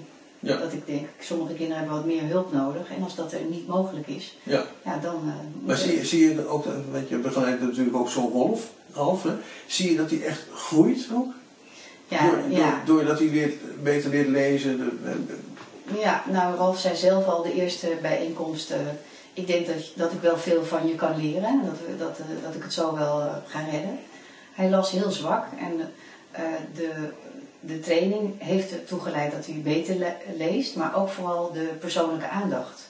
Ja. 0.45 0.57
Dat 0.57 0.73
ik 0.73 0.85
denk, 0.85 1.07
sommige 1.19 1.53
kinderen 1.53 1.77
hebben 1.77 1.95
wat 1.95 2.05
meer 2.05 2.23
hulp 2.23 2.53
nodig. 2.53 2.89
En 2.95 3.03
als 3.03 3.15
dat 3.15 3.31
er 3.31 3.39
niet 3.49 3.67
mogelijk 3.67 4.07
is, 4.07 4.37
ja. 4.43 4.63
Ja, 4.83 4.97
dan... 4.97 5.21
Uh, 5.25 5.33
maar 5.67 5.77
zie, 5.77 5.95
je, 5.95 6.05
zie 6.05 6.29
je 6.29 6.47
ook, 6.47 6.65
weet 6.91 7.09
je 7.09 7.17
begeleidt 7.17 7.61
natuurlijk 7.61 7.95
ook 7.95 8.09
zo'n 8.09 8.31
Rolf, 8.31 8.69
half, 8.91 9.23
hè? 9.23 9.31
zie 9.67 9.91
je 9.91 9.97
dat 9.97 10.09
hij 10.09 10.23
echt 10.23 10.45
groeit 10.53 11.07
ook? 11.13 11.33
Ja, 12.07 12.29
door, 12.29 12.39
ja. 12.49 12.81
doordat 12.85 13.19
hij 13.19 13.29
weer 13.29 13.53
beter 13.83 14.09
leert 14.09 14.27
lezen? 14.27 14.77
De, 14.77 14.91
ja, 15.99 16.23
nou 16.31 16.55
Rolf 16.55 16.79
zei 16.79 16.95
zelf 16.95 17.27
al 17.27 17.43
de 17.43 17.53
eerste 17.53 17.97
bijeenkomst... 18.01 18.71
Uh, 18.71 18.77
ik 19.33 19.47
denk 19.47 19.67
dat, 19.67 19.75
dat 19.95 20.11
ik 20.11 20.21
wel 20.21 20.37
veel 20.37 20.63
van 20.63 20.87
je 20.87 20.95
kan 20.95 21.21
leren. 21.21 21.43
En 21.43 21.61
dat, 21.65 21.99
dat, 21.99 22.19
uh, 22.19 22.43
dat 22.43 22.55
ik 22.55 22.63
het 22.63 22.73
zo 22.73 22.95
wel 22.95 23.29
ga 23.47 23.59
redden. 23.71 23.99
Hij 24.53 24.69
las 24.69 24.91
heel 24.91 25.11
zwak 25.11 25.45
en 25.59 25.91
de, 26.75 26.91
de 27.65 27.79
training 27.79 28.41
heeft 28.41 28.71
ertoe 28.71 28.99
geleid 28.99 29.31
dat 29.31 29.45
hij 29.45 29.61
beter 29.63 30.15
leest, 30.37 30.75
maar 30.75 30.95
ook 30.95 31.09
vooral 31.09 31.51
de 31.51 31.65
persoonlijke 31.79 32.27
aandacht. 32.27 32.81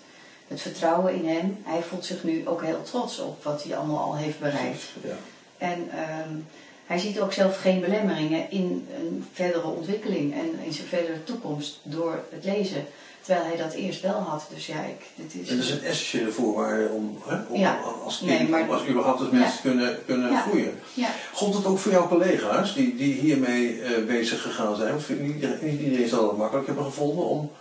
Het 0.47 0.61
vertrouwen 0.61 1.13
in 1.13 1.27
hem. 1.27 1.57
Hij 1.63 1.81
voelt 1.81 2.05
zich 2.05 2.23
nu 2.23 2.47
ook 2.47 2.63
heel 2.63 2.83
trots 2.83 3.19
op 3.19 3.43
wat 3.43 3.63
hij 3.63 3.77
allemaal 3.77 4.03
al 4.03 4.15
heeft 4.15 4.39
bereikt. 4.39 4.83
Ja. 5.03 5.15
En 5.57 5.79
um, 6.27 6.47
hij 6.85 6.97
ziet 6.99 7.19
ook 7.19 7.33
zelf 7.33 7.57
geen 7.61 7.79
belemmeringen 7.79 8.51
in 8.51 8.87
een 8.99 9.25
verdere 9.33 9.67
ontwikkeling 9.67 10.33
en 10.33 10.59
in 10.65 10.73
zijn 10.73 10.87
verdere 10.87 11.23
toekomst 11.23 11.79
door 11.83 12.23
het 12.29 12.43
lezen. 12.43 12.85
Terwijl 13.21 13.45
hij 13.47 13.57
dat 13.57 13.73
eerst 13.73 14.01
wel 14.01 14.19
had. 14.19 14.47
Dus 14.53 14.67
ja, 14.67 14.83
ik, 14.83 15.05
dit 15.15 15.41
is... 15.41 15.49
En 15.49 15.57
dat 15.57 15.65
is 15.65 15.71
een 15.71 15.83
essentiële 15.83 16.31
voorwaarde 16.31 16.89
om, 16.89 17.17
hè, 17.25 17.35
om 17.49 17.59
ja. 17.59 17.79
als 18.03 18.17
kind, 18.17 18.29
nee, 18.29 18.47
maar... 18.47 18.71
als 18.71 18.87
überhaupt 18.87 19.19
als 19.19 19.29
mensen 19.29 19.61
kunnen, 19.61 19.97
kunnen 20.05 20.31
ja. 20.31 20.41
groeien. 20.41 20.79
Ja. 20.93 21.09
Gold 21.33 21.53
het 21.53 21.65
ook 21.65 21.77
voor 21.77 21.91
jouw 21.91 22.07
collega's 22.07 22.73
die, 22.73 22.95
die 22.95 23.13
hiermee 23.13 23.79
uh, 23.79 24.05
bezig 24.07 24.41
gegaan 24.41 24.75
zijn? 24.75 24.89
Want 24.89 25.21
niet 25.21 25.35
iedereen, 25.35 25.57
niet 25.61 25.81
iedereen 25.81 26.07
zal 26.07 26.27
het 26.27 26.37
makkelijk 26.37 26.67
hebben 26.67 26.85
gevonden 26.85 27.25
om... 27.25 27.51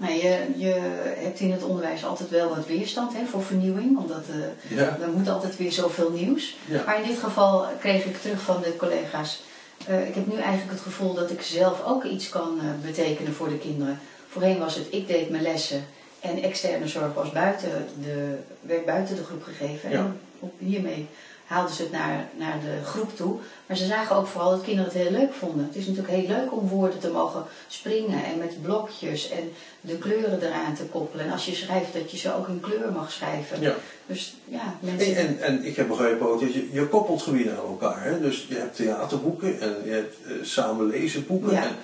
Nee, 0.00 0.22
je, 0.22 0.46
je 0.56 0.72
hebt 1.18 1.40
in 1.40 1.52
het 1.52 1.62
onderwijs 1.62 2.04
altijd 2.04 2.30
wel 2.30 2.48
wat 2.48 2.66
weerstand 2.66 3.12
hè, 3.12 3.26
voor 3.26 3.42
vernieuwing, 3.42 3.98
omdat 3.98 4.24
uh, 4.70 4.80
er 4.80 5.10
moet 5.14 5.28
altijd 5.28 5.56
weer 5.56 5.72
zoveel 5.72 6.10
nieuws. 6.10 6.56
Maar 6.86 7.00
in 7.02 7.08
dit 7.08 7.18
geval 7.18 7.66
kreeg 7.80 8.04
ik 8.04 8.20
terug 8.20 8.40
van 8.40 8.62
de 8.62 8.76
collega's, 8.76 9.42
uh, 9.88 10.08
ik 10.08 10.14
heb 10.14 10.26
nu 10.26 10.36
eigenlijk 10.36 10.70
het 10.70 10.80
gevoel 10.80 11.14
dat 11.14 11.30
ik 11.30 11.42
zelf 11.42 11.84
ook 11.84 12.04
iets 12.04 12.28
kan 12.28 12.60
betekenen 12.84 13.32
voor 13.32 13.48
de 13.48 13.58
kinderen. 13.58 14.00
Voorheen 14.28 14.58
was 14.58 14.74
het, 14.74 14.86
ik 14.90 15.06
deed 15.06 15.30
mijn 15.30 15.42
lessen 15.42 15.84
en 16.20 16.42
externe 16.42 16.88
zorg 16.88 17.14
was 17.14 17.32
buiten 17.32 17.86
de, 18.02 18.38
werd 18.60 18.84
buiten 18.84 19.16
de 19.16 19.24
groep 19.24 19.42
gegeven. 19.42 19.90
En 19.90 20.20
hiermee 20.58 21.08
haalden 21.48 21.74
ze 21.74 21.82
het 21.82 21.92
naar, 21.92 22.28
naar 22.38 22.60
de 22.60 22.84
groep 22.84 23.16
toe. 23.16 23.36
Maar 23.66 23.76
ze 23.76 23.86
zagen 23.86 24.16
ook 24.16 24.26
vooral 24.26 24.50
dat 24.50 24.62
kinderen 24.62 24.92
het 24.92 25.02
heel 25.02 25.10
leuk 25.10 25.32
vonden. 25.32 25.64
Het 25.64 25.76
is 25.76 25.86
natuurlijk 25.86 26.14
heel 26.14 26.26
leuk 26.26 26.52
om 26.52 26.68
woorden 26.68 26.98
te 26.98 27.10
mogen 27.10 27.44
springen 27.68 28.24
en 28.24 28.38
met 28.38 28.62
blokjes 28.62 29.30
en 29.30 29.52
de 29.80 29.98
kleuren 29.98 30.42
eraan 30.42 30.74
te 30.74 30.84
koppelen. 30.84 31.24
En 31.24 31.32
als 31.32 31.46
je 31.46 31.54
schrijft 31.54 31.92
dat 31.92 32.10
je 32.10 32.16
ze 32.16 32.34
ook 32.34 32.48
in 32.48 32.60
kleur 32.60 32.92
mag 32.92 33.12
schrijven. 33.12 33.60
Ja. 33.60 33.74
Dus 34.06 34.36
ja, 34.44 34.78
mensen... 34.80 35.16
En, 35.16 35.40
en, 35.40 35.64
ik 35.64 35.76
heb 35.76 35.88
begrepen 35.88 36.28
ook 36.28 36.40
dat 36.40 36.52
je, 36.52 36.68
je 36.72 36.86
koppelt 36.86 37.22
gebieden 37.22 37.52
aan 37.52 37.66
elkaar. 37.66 38.04
Hè? 38.04 38.20
Dus 38.20 38.46
je 38.48 38.54
hebt 38.54 38.76
theaterboeken 38.76 39.60
en 39.60 39.76
je 39.84 39.90
hebt 39.90 40.16
uh, 40.26 40.32
samen 40.42 40.86
lezen 40.86 41.26
boeken. 41.26 41.52
Ja. 41.52 41.62
En, 41.62 41.76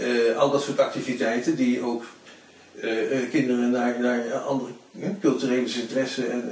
uh, 0.00 0.36
al 0.36 0.50
dat 0.50 0.62
soort 0.62 0.78
activiteiten 0.78 1.56
die 1.56 1.82
ook 1.82 2.02
eh, 2.02 2.06
eh, 2.06 2.13
kinderen 3.30 3.70
naar, 3.70 4.34
andere 4.34 4.70
eh, 5.00 5.08
culturele 5.20 5.74
interesse 5.74 6.26
en, 6.26 6.50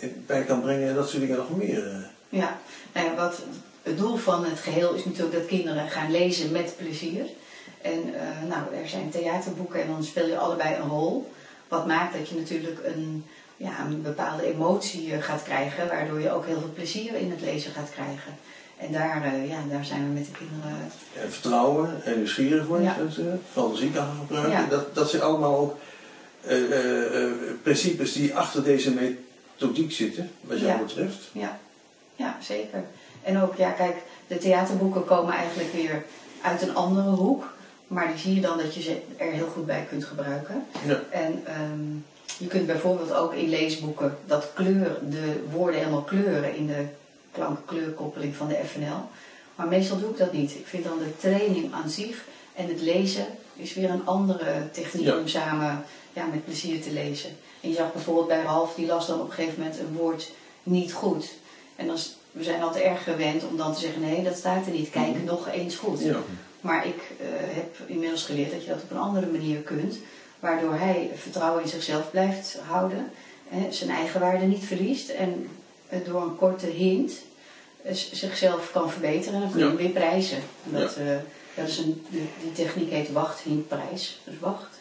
eh, 0.00 0.08
bij 0.26 0.42
kan 0.44 0.60
brengen 0.60 0.88
en 0.88 0.94
dat 0.94 1.08
soort 1.08 1.22
dingen 1.22 1.36
nog 1.36 1.56
meer. 1.56 1.86
eh. 1.86 1.96
Ja, 2.28 2.58
nou 2.92 3.06
ja, 3.06 3.14
wat 3.14 3.42
het 3.82 3.98
doel 3.98 4.16
van 4.16 4.44
het 4.44 4.58
geheel 4.58 4.94
is 4.94 5.04
natuurlijk 5.04 5.32
dat 5.32 5.46
kinderen 5.46 5.88
gaan 5.88 6.10
lezen 6.10 6.52
met 6.52 6.74
plezier. 6.76 7.24
En 7.82 8.14
eh, 8.14 8.48
nou, 8.48 8.74
er 8.82 8.88
zijn 8.88 9.10
theaterboeken 9.10 9.82
en 9.82 9.88
dan 9.88 10.04
speel 10.04 10.26
je 10.26 10.38
allebei 10.38 10.74
een 10.74 10.88
rol. 10.88 11.32
Wat 11.68 11.86
maakt 11.86 12.18
dat 12.18 12.28
je 12.28 12.34
natuurlijk 12.36 12.80
een, 12.84 13.24
ja, 13.56 13.86
een 13.86 14.02
bepaalde 14.02 14.46
emotie 14.46 15.12
eh, 15.12 15.22
gaat 15.22 15.42
krijgen, 15.42 15.88
waardoor 15.88 16.20
je 16.20 16.32
ook 16.32 16.46
heel 16.46 16.60
veel 16.60 16.72
plezier 16.74 17.14
in 17.14 17.30
het 17.30 17.40
lezen 17.40 17.72
gaat 17.72 17.90
krijgen. 17.90 18.36
En 18.86 18.92
daar, 18.92 19.24
eh, 19.24 19.48
ja, 19.48 19.58
daar 19.70 19.84
zijn 19.84 20.00
we 20.08 20.12
met 20.12 20.26
de 20.26 20.32
kinderen. 20.32 20.90
En 21.22 21.32
vertrouwen 21.32 22.04
en 22.04 22.16
nieuwsgierig 22.16 22.66
worden, 22.66 22.86
Ja. 22.86 22.96
eh, 23.18 23.24
fantasie 23.52 23.90
kan 23.90 24.04
gaan 24.04 24.16
gebruiken. 24.20 24.52
Ja. 24.52 24.66
Dat, 24.66 24.94
dat 24.94 25.10
zijn 25.10 25.22
allemaal 25.22 25.58
ook 25.58 25.76
eh, 26.46 26.62
eh, 26.72 27.24
eh, 27.24 27.30
principes 27.62 28.12
die 28.12 28.34
achter 28.34 28.64
deze 28.64 28.92
methodiek 28.94 29.92
zitten, 29.92 30.30
wat 30.40 30.58
jou 30.58 30.70
Ja. 30.70 30.78
betreft. 30.78 31.28
Ja, 31.32 31.58
ja, 32.16 32.36
zeker. 32.40 32.84
En 33.22 33.42
ook, 33.42 33.54
ja, 33.56 33.70
kijk, 33.70 33.96
de 34.26 34.38
theaterboeken 34.38 35.04
komen 35.04 35.34
eigenlijk 35.34 35.72
weer 35.72 36.04
uit 36.42 36.62
een 36.62 36.74
andere 36.74 37.08
hoek. 37.10 37.52
Maar 37.86 38.06
die 38.08 38.18
zie 38.18 38.34
je 38.34 38.40
dan 38.40 38.58
dat 38.58 38.74
je 38.74 38.82
ze 38.82 39.00
er 39.16 39.30
heel 39.32 39.46
goed 39.46 39.66
bij 39.66 39.86
kunt 39.88 40.04
gebruiken. 40.04 40.64
Ja. 40.86 41.00
En 41.10 41.42
ehm, 41.44 41.80
je 42.38 42.46
kunt 42.46 42.66
bijvoorbeeld 42.66 43.12
ook 43.12 43.34
in 43.34 43.48
leesboeken 43.48 44.16
dat 44.26 44.50
kleur, 44.54 44.98
de 45.10 45.42
woorden 45.50 45.78
helemaal 45.78 46.02
kleuren 46.02 46.56
in 46.56 46.66
de 46.66 46.84
klank-kleurkoppeling 47.32 48.34
van 48.36 48.48
de 48.48 48.60
FNL. 48.66 49.00
Maar 49.54 49.68
meestal 49.68 49.98
doe 50.00 50.10
ik 50.10 50.16
dat 50.18 50.32
niet. 50.32 50.50
Ik 50.50 50.66
vind 50.66 50.84
dan 50.84 50.98
de 50.98 51.16
training 51.18 51.72
aan 51.72 51.90
zich 51.90 52.24
en 52.54 52.68
het 52.68 52.80
lezen 52.80 53.26
is 53.56 53.74
weer 53.74 53.90
een 53.90 54.06
andere 54.06 54.70
techniek 54.70 55.06
Ja. 55.06 55.18
om 55.18 55.28
samen 55.28 55.84
ja, 56.12 56.24
met 56.26 56.44
plezier 56.44 56.82
te 56.82 56.92
lezen. 56.92 57.30
En 57.60 57.68
je 57.68 57.74
zag 57.74 57.92
bijvoorbeeld 57.92 58.28
bij 58.28 58.42
Ralf, 58.42 58.74
die 58.74 58.86
las 58.86 59.06
dan 59.06 59.20
op 59.20 59.26
een 59.28 59.32
gegeven 59.34 59.58
moment 59.60 59.78
een 59.78 59.92
woord 59.92 60.30
niet 60.62 60.92
goed. 60.92 61.32
En 61.76 61.86
dan, 61.86 61.96
we 62.30 62.44
zijn 62.44 62.62
altijd 62.62 62.84
erg 62.84 63.02
gewend 63.04 63.44
om 63.44 63.56
dan 63.56 63.74
te 63.74 63.80
zeggen, 63.80 64.00
nee, 64.00 64.22
dat 64.22 64.36
staat 64.36 64.66
er 64.66 64.72
niet. 64.72 64.90
Kijk 64.90 65.14
Mhm. 65.14 65.24
nog 65.24 65.48
eens 65.48 65.74
goed. 65.76 66.00
Ja. 66.00 66.16
Maar 66.60 66.86
ik 66.86 67.02
eh, 67.20 67.26
heb 67.54 67.76
inmiddels 67.86 68.24
geleerd 68.24 68.50
dat 68.50 68.62
je 68.64 68.68
dat 68.70 68.82
op 68.82 68.90
een 68.90 68.96
andere 68.96 69.26
manier 69.26 69.58
kunt. 69.60 69.96
Waardoor 70.40 70.74
hij 70.74 71.10
vertrouwen 71.16 71.62
in 71.62 71.68
zichzelf 71.68 72.10
blijft 72.10 72.58
houden. 72.66 73.10
Hè, 73.48 73.72
zijn 73.72 73.90
eigen 73.90 74.20
waarde 74.20 74.44
niet 74.46 74.64
verliest. 74.64 75.08
En 75.08 75.48
door 76.06 76.22
een 76.22 76.36
korte 76.36 76.66
hint 76.66 77.12
eh, 77.84 77.94
zichzelf 77.94 78.70
kan 78.72 78.90
verbeteren. 78.90 79.34
En 79.34 79.40
dan 79.40 79.50
kun 79.50 79.58
je 79.58 79.64
Ja. 79.64 79.70
hem 79.70 79.80
weer 79.80 79.90
prijzen. 79.90 80.38
En 80.72 80.80
Dat, 80.80 80.96
eh, 80.96 81.06
dat 81.54 81.68
is 81.68 81.78
een, 81.78 82.04
die, 82.08 82.28
techniek 82.54 82.90
heet 82.90 83.12
wacht, 83.12 83.40
hint, 83.40 83.68
prijs. 83.68 84.20
Dus 84.24 84.34
wacht. 84.40 84.80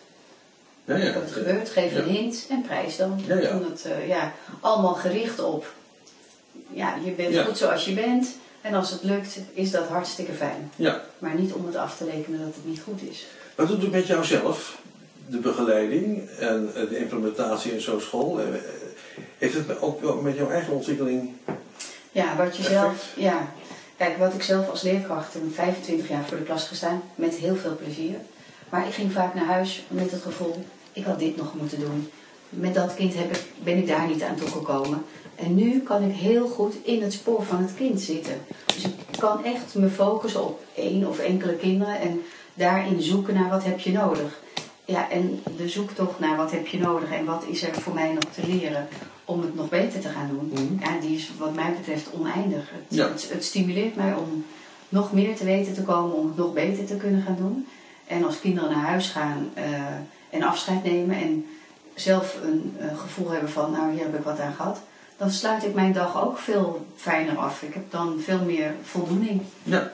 Ja, 0.86 0.96
ja. 0.96 1.04
Het 1.14 1.32
gebeurt, 1.32 1.70
geef 1.70 1.96
een 1.96 2.04
hint 2.10 2.46
en 2.50 2.62
prijs 2.62 2.98
dan. 2.98 3.22
Ja, 3.28 3.36
ja. 3.40 3.60
Eh, 3.84 4.08
ja, 4.08 4.34
allemaal 4.60 4.94
gericht 4.94 5.40
op, 5.44 5.74
ja, 6.74 6.96
je 7.04 7.12
bent 7.12 7.38
goed 7.40 7.58
zoals 7.58 7.86
je 7.86 7.94
bent. 7.94 8.28
En 8.62 8.74
als 8.74 8.90
het 8.92 9.04
lukt, 9.04 9.38
is 9.54 9.72
dat 9.72 9.88
hartstikke 9.88 10.34
fijn. 10.34 10.72
Ja. 10.76 11.02
Maar 11.20 11.36
niet 11.36 11.54
om 11.54 11.66
het 11.66 11.76
af 11.76 11.98
te 11.98 12.06
rekenen 12.06 12.40
dat 12.40 12.56
het 12.56 12.66
niet 12.66 12.82
goed 12.82 13.02
is. 13.10 13.26
Wat 13.56 13.68
doet 13.68 13.82
het 13.82 13.92
met 13.92 14.08
jou 14.08 14.24
zelf? 14.26 14.80
De 15.28 15.38
begeleiding 15.38 16.30
en 16.30 16.72
eh, 16.76 16.90
de 16.90 16.98
implementatie 16.98 17.72
in 17.74 17.82
zo'n 17.82 18.02
school. 18.02 18.40
Heeft 19.38 19.54
het 19.54 19.82
ook 19.82 20.02
wel 20.02 20.22
met 20.22 20.36
jouw 20.36 20.50
eigen 20.50 20.74
ontwikkeling? 20.74 21.30
Ja, 22.12 22.36
wat 22.36 22.58
je 22.58 22.64
zelf, 22.64 23.14
ja. 23.16 23.52
Kijk, 23.98 24.18
wat 24.18 24.34
ik 24.34 24.44
zelf 24.44 24.70
als 24.70 24.82
leerkracht 24.82 25.34
heb 25.34 25.42
25 25.54 26.10
jaar 26.10 26.26
voor 26.26 26.38
de 26.38 26.44
klas 26.44 26.68
gestaan, 26.68 27.02
met 27.16 27.36
heel 27.36 27.56
veel 27.56 27.76
plezier. 27.76 28.16
Maar 28.70 28.88
ik 28.88 28.94
ging 28.94 29.12
vaak 29.12 29.34
naar 29.34 29.46
huis 29.46 29.84
met 29.88 30.12
het 30.12 30.22
gevoel, 30.22 30.66
ik 30.94 31.06
had 31.06 31.20
dit 31.20 31.38
nog 31.38 31.54
moeten 31.56 31.80
doen. 31.80 32.10
Met 32.50 32.74
dat 32.74 32.96
kind 32.96 33.14
heb 33.16 33.36
ik, 33.36 33.44
ben 33.64 33.78
ik 33.78 33.88
daar 33.88 34.08
niet 34.08 34.24
aan 34.24 34.36
toegekomen. 34.36 35.06
En 35.36 35.56
nu 35.56 35.80
kan 35.80 36.04
ik 36.04 36.16
heel 36.16 36.48
goed 36.48 36.76
in 36.84 37.02
het 37.02 37.14
spoor 37.14 37.44
van 37.44 37.62
het 37.62 37.76
kind 37.76 38.02
zitten. 38.02 38.42
Dus 38.66 38.84
ik 38.84 38.94
kan 39.18 39.44
echt 39.44 39.76
me 39.76 39.90
focussen 39.90 40.44
op 40.44 40.64
één 40.76 41.08
of 41.08 41.20
enkele 41.20 41.56
kinderen 41.56 42.00
en 42.00 42.22
daarin 42.54 43.02
zoeken 43.02 43.34
naar 43.34 43.50
wat 43.50 43.64
heb 43.64 43.80
je 43.80 43.92
nodig. 43.92 44.40
Ja, 44.92 45.10
en 45.10 45.44
de 45.58 45.70
zoektocht 45.70 46.20
naar 46.20 46.38
wat 46.38 46.52
heb 46.52 46.68
je 46.68 46.80
nodig 46.80 47.12
en 47.12 47.26
wat 47.26 47.44
is 47.48 47.64
er 47.64 47.74
voor 47.74 47.94
mij 47.94 48.14
nog 48.14 48.24
te 48.34 48.48
leren 48.48 48.88
om 49.26 49.42
het 49.42 49.56
nog 49.56 49.70
beter 49.70 50.00
te 50.00 50.08
gaan 50.08 50.30
doen. 50.30 50.50
Mhm. 50.54 50.84
Ja, 50.84 51.00
die 51.02 51.16
is 51.18 51.32
wat 51.38 51.54
mij 51.56 51.74
betreft 51.80 52.12
oneindig. 52.12 52.70
Het, 52.72 52.82
Ja. 52.88 53.08
het, 53.08 53.30
het 53.32 53.44
stimuleert 53.46 53.96
mij 53.96 54.14
om 54.14 54.46
nog 54.90 55.14
meer 55.14 55.36
te 55.36 55.44
weten 55.44 55.74
te 55.74 55.84
komen, 55.84 56.16
om 56.16 56.28
het 56.28 56.38
nog 56.38 56.54
beter 56.54 56.86
te 56.86 56.96
kunnen 56.96 57.22
gaan 57.22 57.36
doen. 57.36 57.68
En 58.08 58.26
als 58.26 58.40
kinderen 58.40 58.72
naar 58.72 58.86
huis 58.86 59.08
gaan 59.10 59.50
eh, 59.54 59.64
en 60.30 60.44
afscheid 60.44 60.84
nemen 60.84 61.16
en 61.16 61.46
zelf 61.94 62.38
een, 62.44 62.78
gevoel 62.98 63.30
hebben 63.30 63.50
van, 63.52 63.72
nou 63.72 63.92
hier 63.92 64.04
heb 64.04 64.16
ik 64.16 64.24
wat 64.24 64.40
aan 64.40 64.54
gehad, 64.54 64.82
dan 65.18 65.32
sluit 65.32 65.64
ik 65.64 65.74
mijn 65.74 65.94
dag 65.94 66.24
ook 66.24 66.38
veel 66.38 66.86
fijner 66.96 67.38
af. 67.38 67.62
Ik 67.62 67.74
heb 67.74 67.92
dan 67.92 68.20
veel 68.20 68.42
meer 68.46 68.74
voldoening. 68.84 69.42
Ja. 69.64 69.92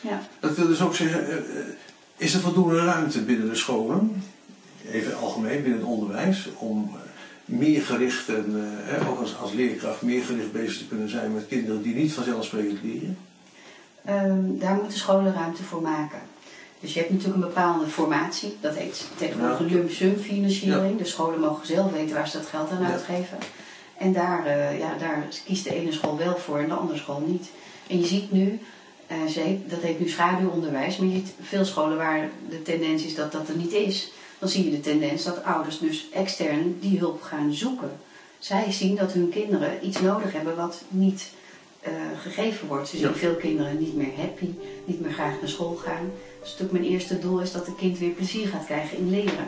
Ja. 0.00 0.22
Dat 0.40 0.56
wil 0.56 0.66
dus 0.66 0.82
ook 0.82 0.94
zeggen, 0.94 1.28
eh, 1.28 1.36
eh, 1.36 1.42
is 2.16 2.34
er 2.34 2.40
voldoende 2.40 2.84
ruimte 2.84 3.22
binnen 3.22 3.48
de 3.48 3.54
scholen, 3.54 4.22
even 4.90 5.16
algemeen 5.18 5.62
binnen 5.62 5.80
het 5.80 5.88
onderwijs, 5.88 6.48
om 6.58 6.90
eh, 6.94 7.00
meer 7.44 7.82
gericht 7.82 8.28
en 8.28 8.46
eh, 8.56 8.92
hè, 8.94 9.08
ook 9.08 9.20
als, 9.20 9.36
als 9.38 9.52
leerkracht 9.52 10.02
meer 10.02 10.22
gericht 10.24 10.52
bezig 10.52 10.78
te 10.78 10.86
kunnen 10.86 11.08
zijn 11.08 11.34
met 11.34 11.46
kinderen 11.48 11.82
die 11.82 11.94
niet 11.94 12.12
vanzelfsprekend 12.12 12.78
leren? 12.82 13.18
Ehm, 14.04 14.40
daar 14.58 14.74
moeten 14.74 14.98
scholen 14.98 15.34
ruimte 15.34 15.62
voor 15.62 15.82
maken. 15.82 16.18
Dus 16.80 16.92
je 16.94 16.98
hebt 16.98 17.12
natuurlijk 17.12 17.42
een 17.42 17.48
bepaalde 17.48 17.86
formatie, 17.86 18.56
dat 18.60 18.74
heet 18.76 19.06
tegenwoordig 19.16 19.58
Ja. 19.58 19.64
lump 19.74 19.90
sum 19.90 20.16
financiering. 20.16 20.98
De 20.98 21.04
scholen 21.04 21.40
mogen 21.40 21.66
zelf 21.66 21.92
weten 21.92 22.14
waar 22.14 22.28
ze 22.28 22.36
dat 22.38 22.46
geld 22.46 22.70
aan 22.70 22.82
Ja. 22.82 22.90
uitgeven. 22.90 23.38
En 23.98 24.12
daar, 24.12 24.46
eh, 24.46 24.78
ja, 24.78 24.94
daar 24.98 25.24
kiest 25.44 25.64
de 25.64 25.74
ene 25.74 25.92
school 25.92 26.16
wel 26.18 26.36
voor 26.36 26.58
en 26.58 26.68
de 26.68 26.74
andere 26.74 26.98
school 26.98 27.22
niet. 27.26 27.50
En 27.86 27.98
je 27.98 28.06
ziet 28.06 28.32
nu, 28.32 28.58
ze 29.28 29.40
heet- 29.40 29.70
dat 29.70 29.80
heet 29.80 30.00
nu 30.00 30.08
schaduwonderwijs, 30.08 30.96
maar 30.96 31.08
je 31.08 31.14
ziet 31.14 31.32
veel 31.42 31.64
scholen 31.64 31.96
waar 31.96 32.28
de 32.50 32.62
tendens 32.62 33.04
is 33.04 33.14
dat 33.14 33.32
dat 33.32 33.48
er 33.48 33.56
niet 33.56 33.72
is. 33.72 34.12
Dan 34.42 34.50
zie 34.50 34.64
je 34.64 34.70
de 34.70 34.80
tendens 34.80 35.24
dat 35.24 35.44
ouders 35.44 35.78
dus 35.78 36.08
extern 36.12 36.76
die 36.80 36.98
hulp 36.98 37.22
gaan 37.22 37.54
zoeken. 37.54 37.90
Zij 38.38 38.72
zien 38.72 38.96
dat 38.96 39.12
hun 39.12 39.28
kinderen 39.28 39.86
iets 39.86 40.00
nodig 40.00 40.32
hebben 40.32 40.56
wat 40.56 40.82
niet 40.88 41.30
eh, 41.80 41.92
gegeven 42.22 42.68
wordt. 42.68 42.88
Ze 42.88 42.96
zien 42.96 43.06
Ja. 43.08 43.14
veel 43.14 43.34
kinderen 43.34 43.78
niet 43.78 43.96
meer 43.96 44.16
happy, 44.16 44.48
niet 44.84 45.00
meer 45.00 45.12
graag 45.12 45.40
naar 45.40 45.48
school 45.48 45.74
gaan. 45.74 46.10
Dus 46.40 46.50
natuurlijk 46.50 46.78
mijn 46.78 46.92
eerste 46.92 47.18
doel 47.18 47.40
is 47.40 47.52
dat 47.52 47.66
het 47.66 47.76
kind 47.76 47.98
weer 47.98 48.10
plezier 48.10 48.48
gaat 48.48 48.64
krijgen 48.64 48.98
in 48.98 49.10
leren. 49.10 49.46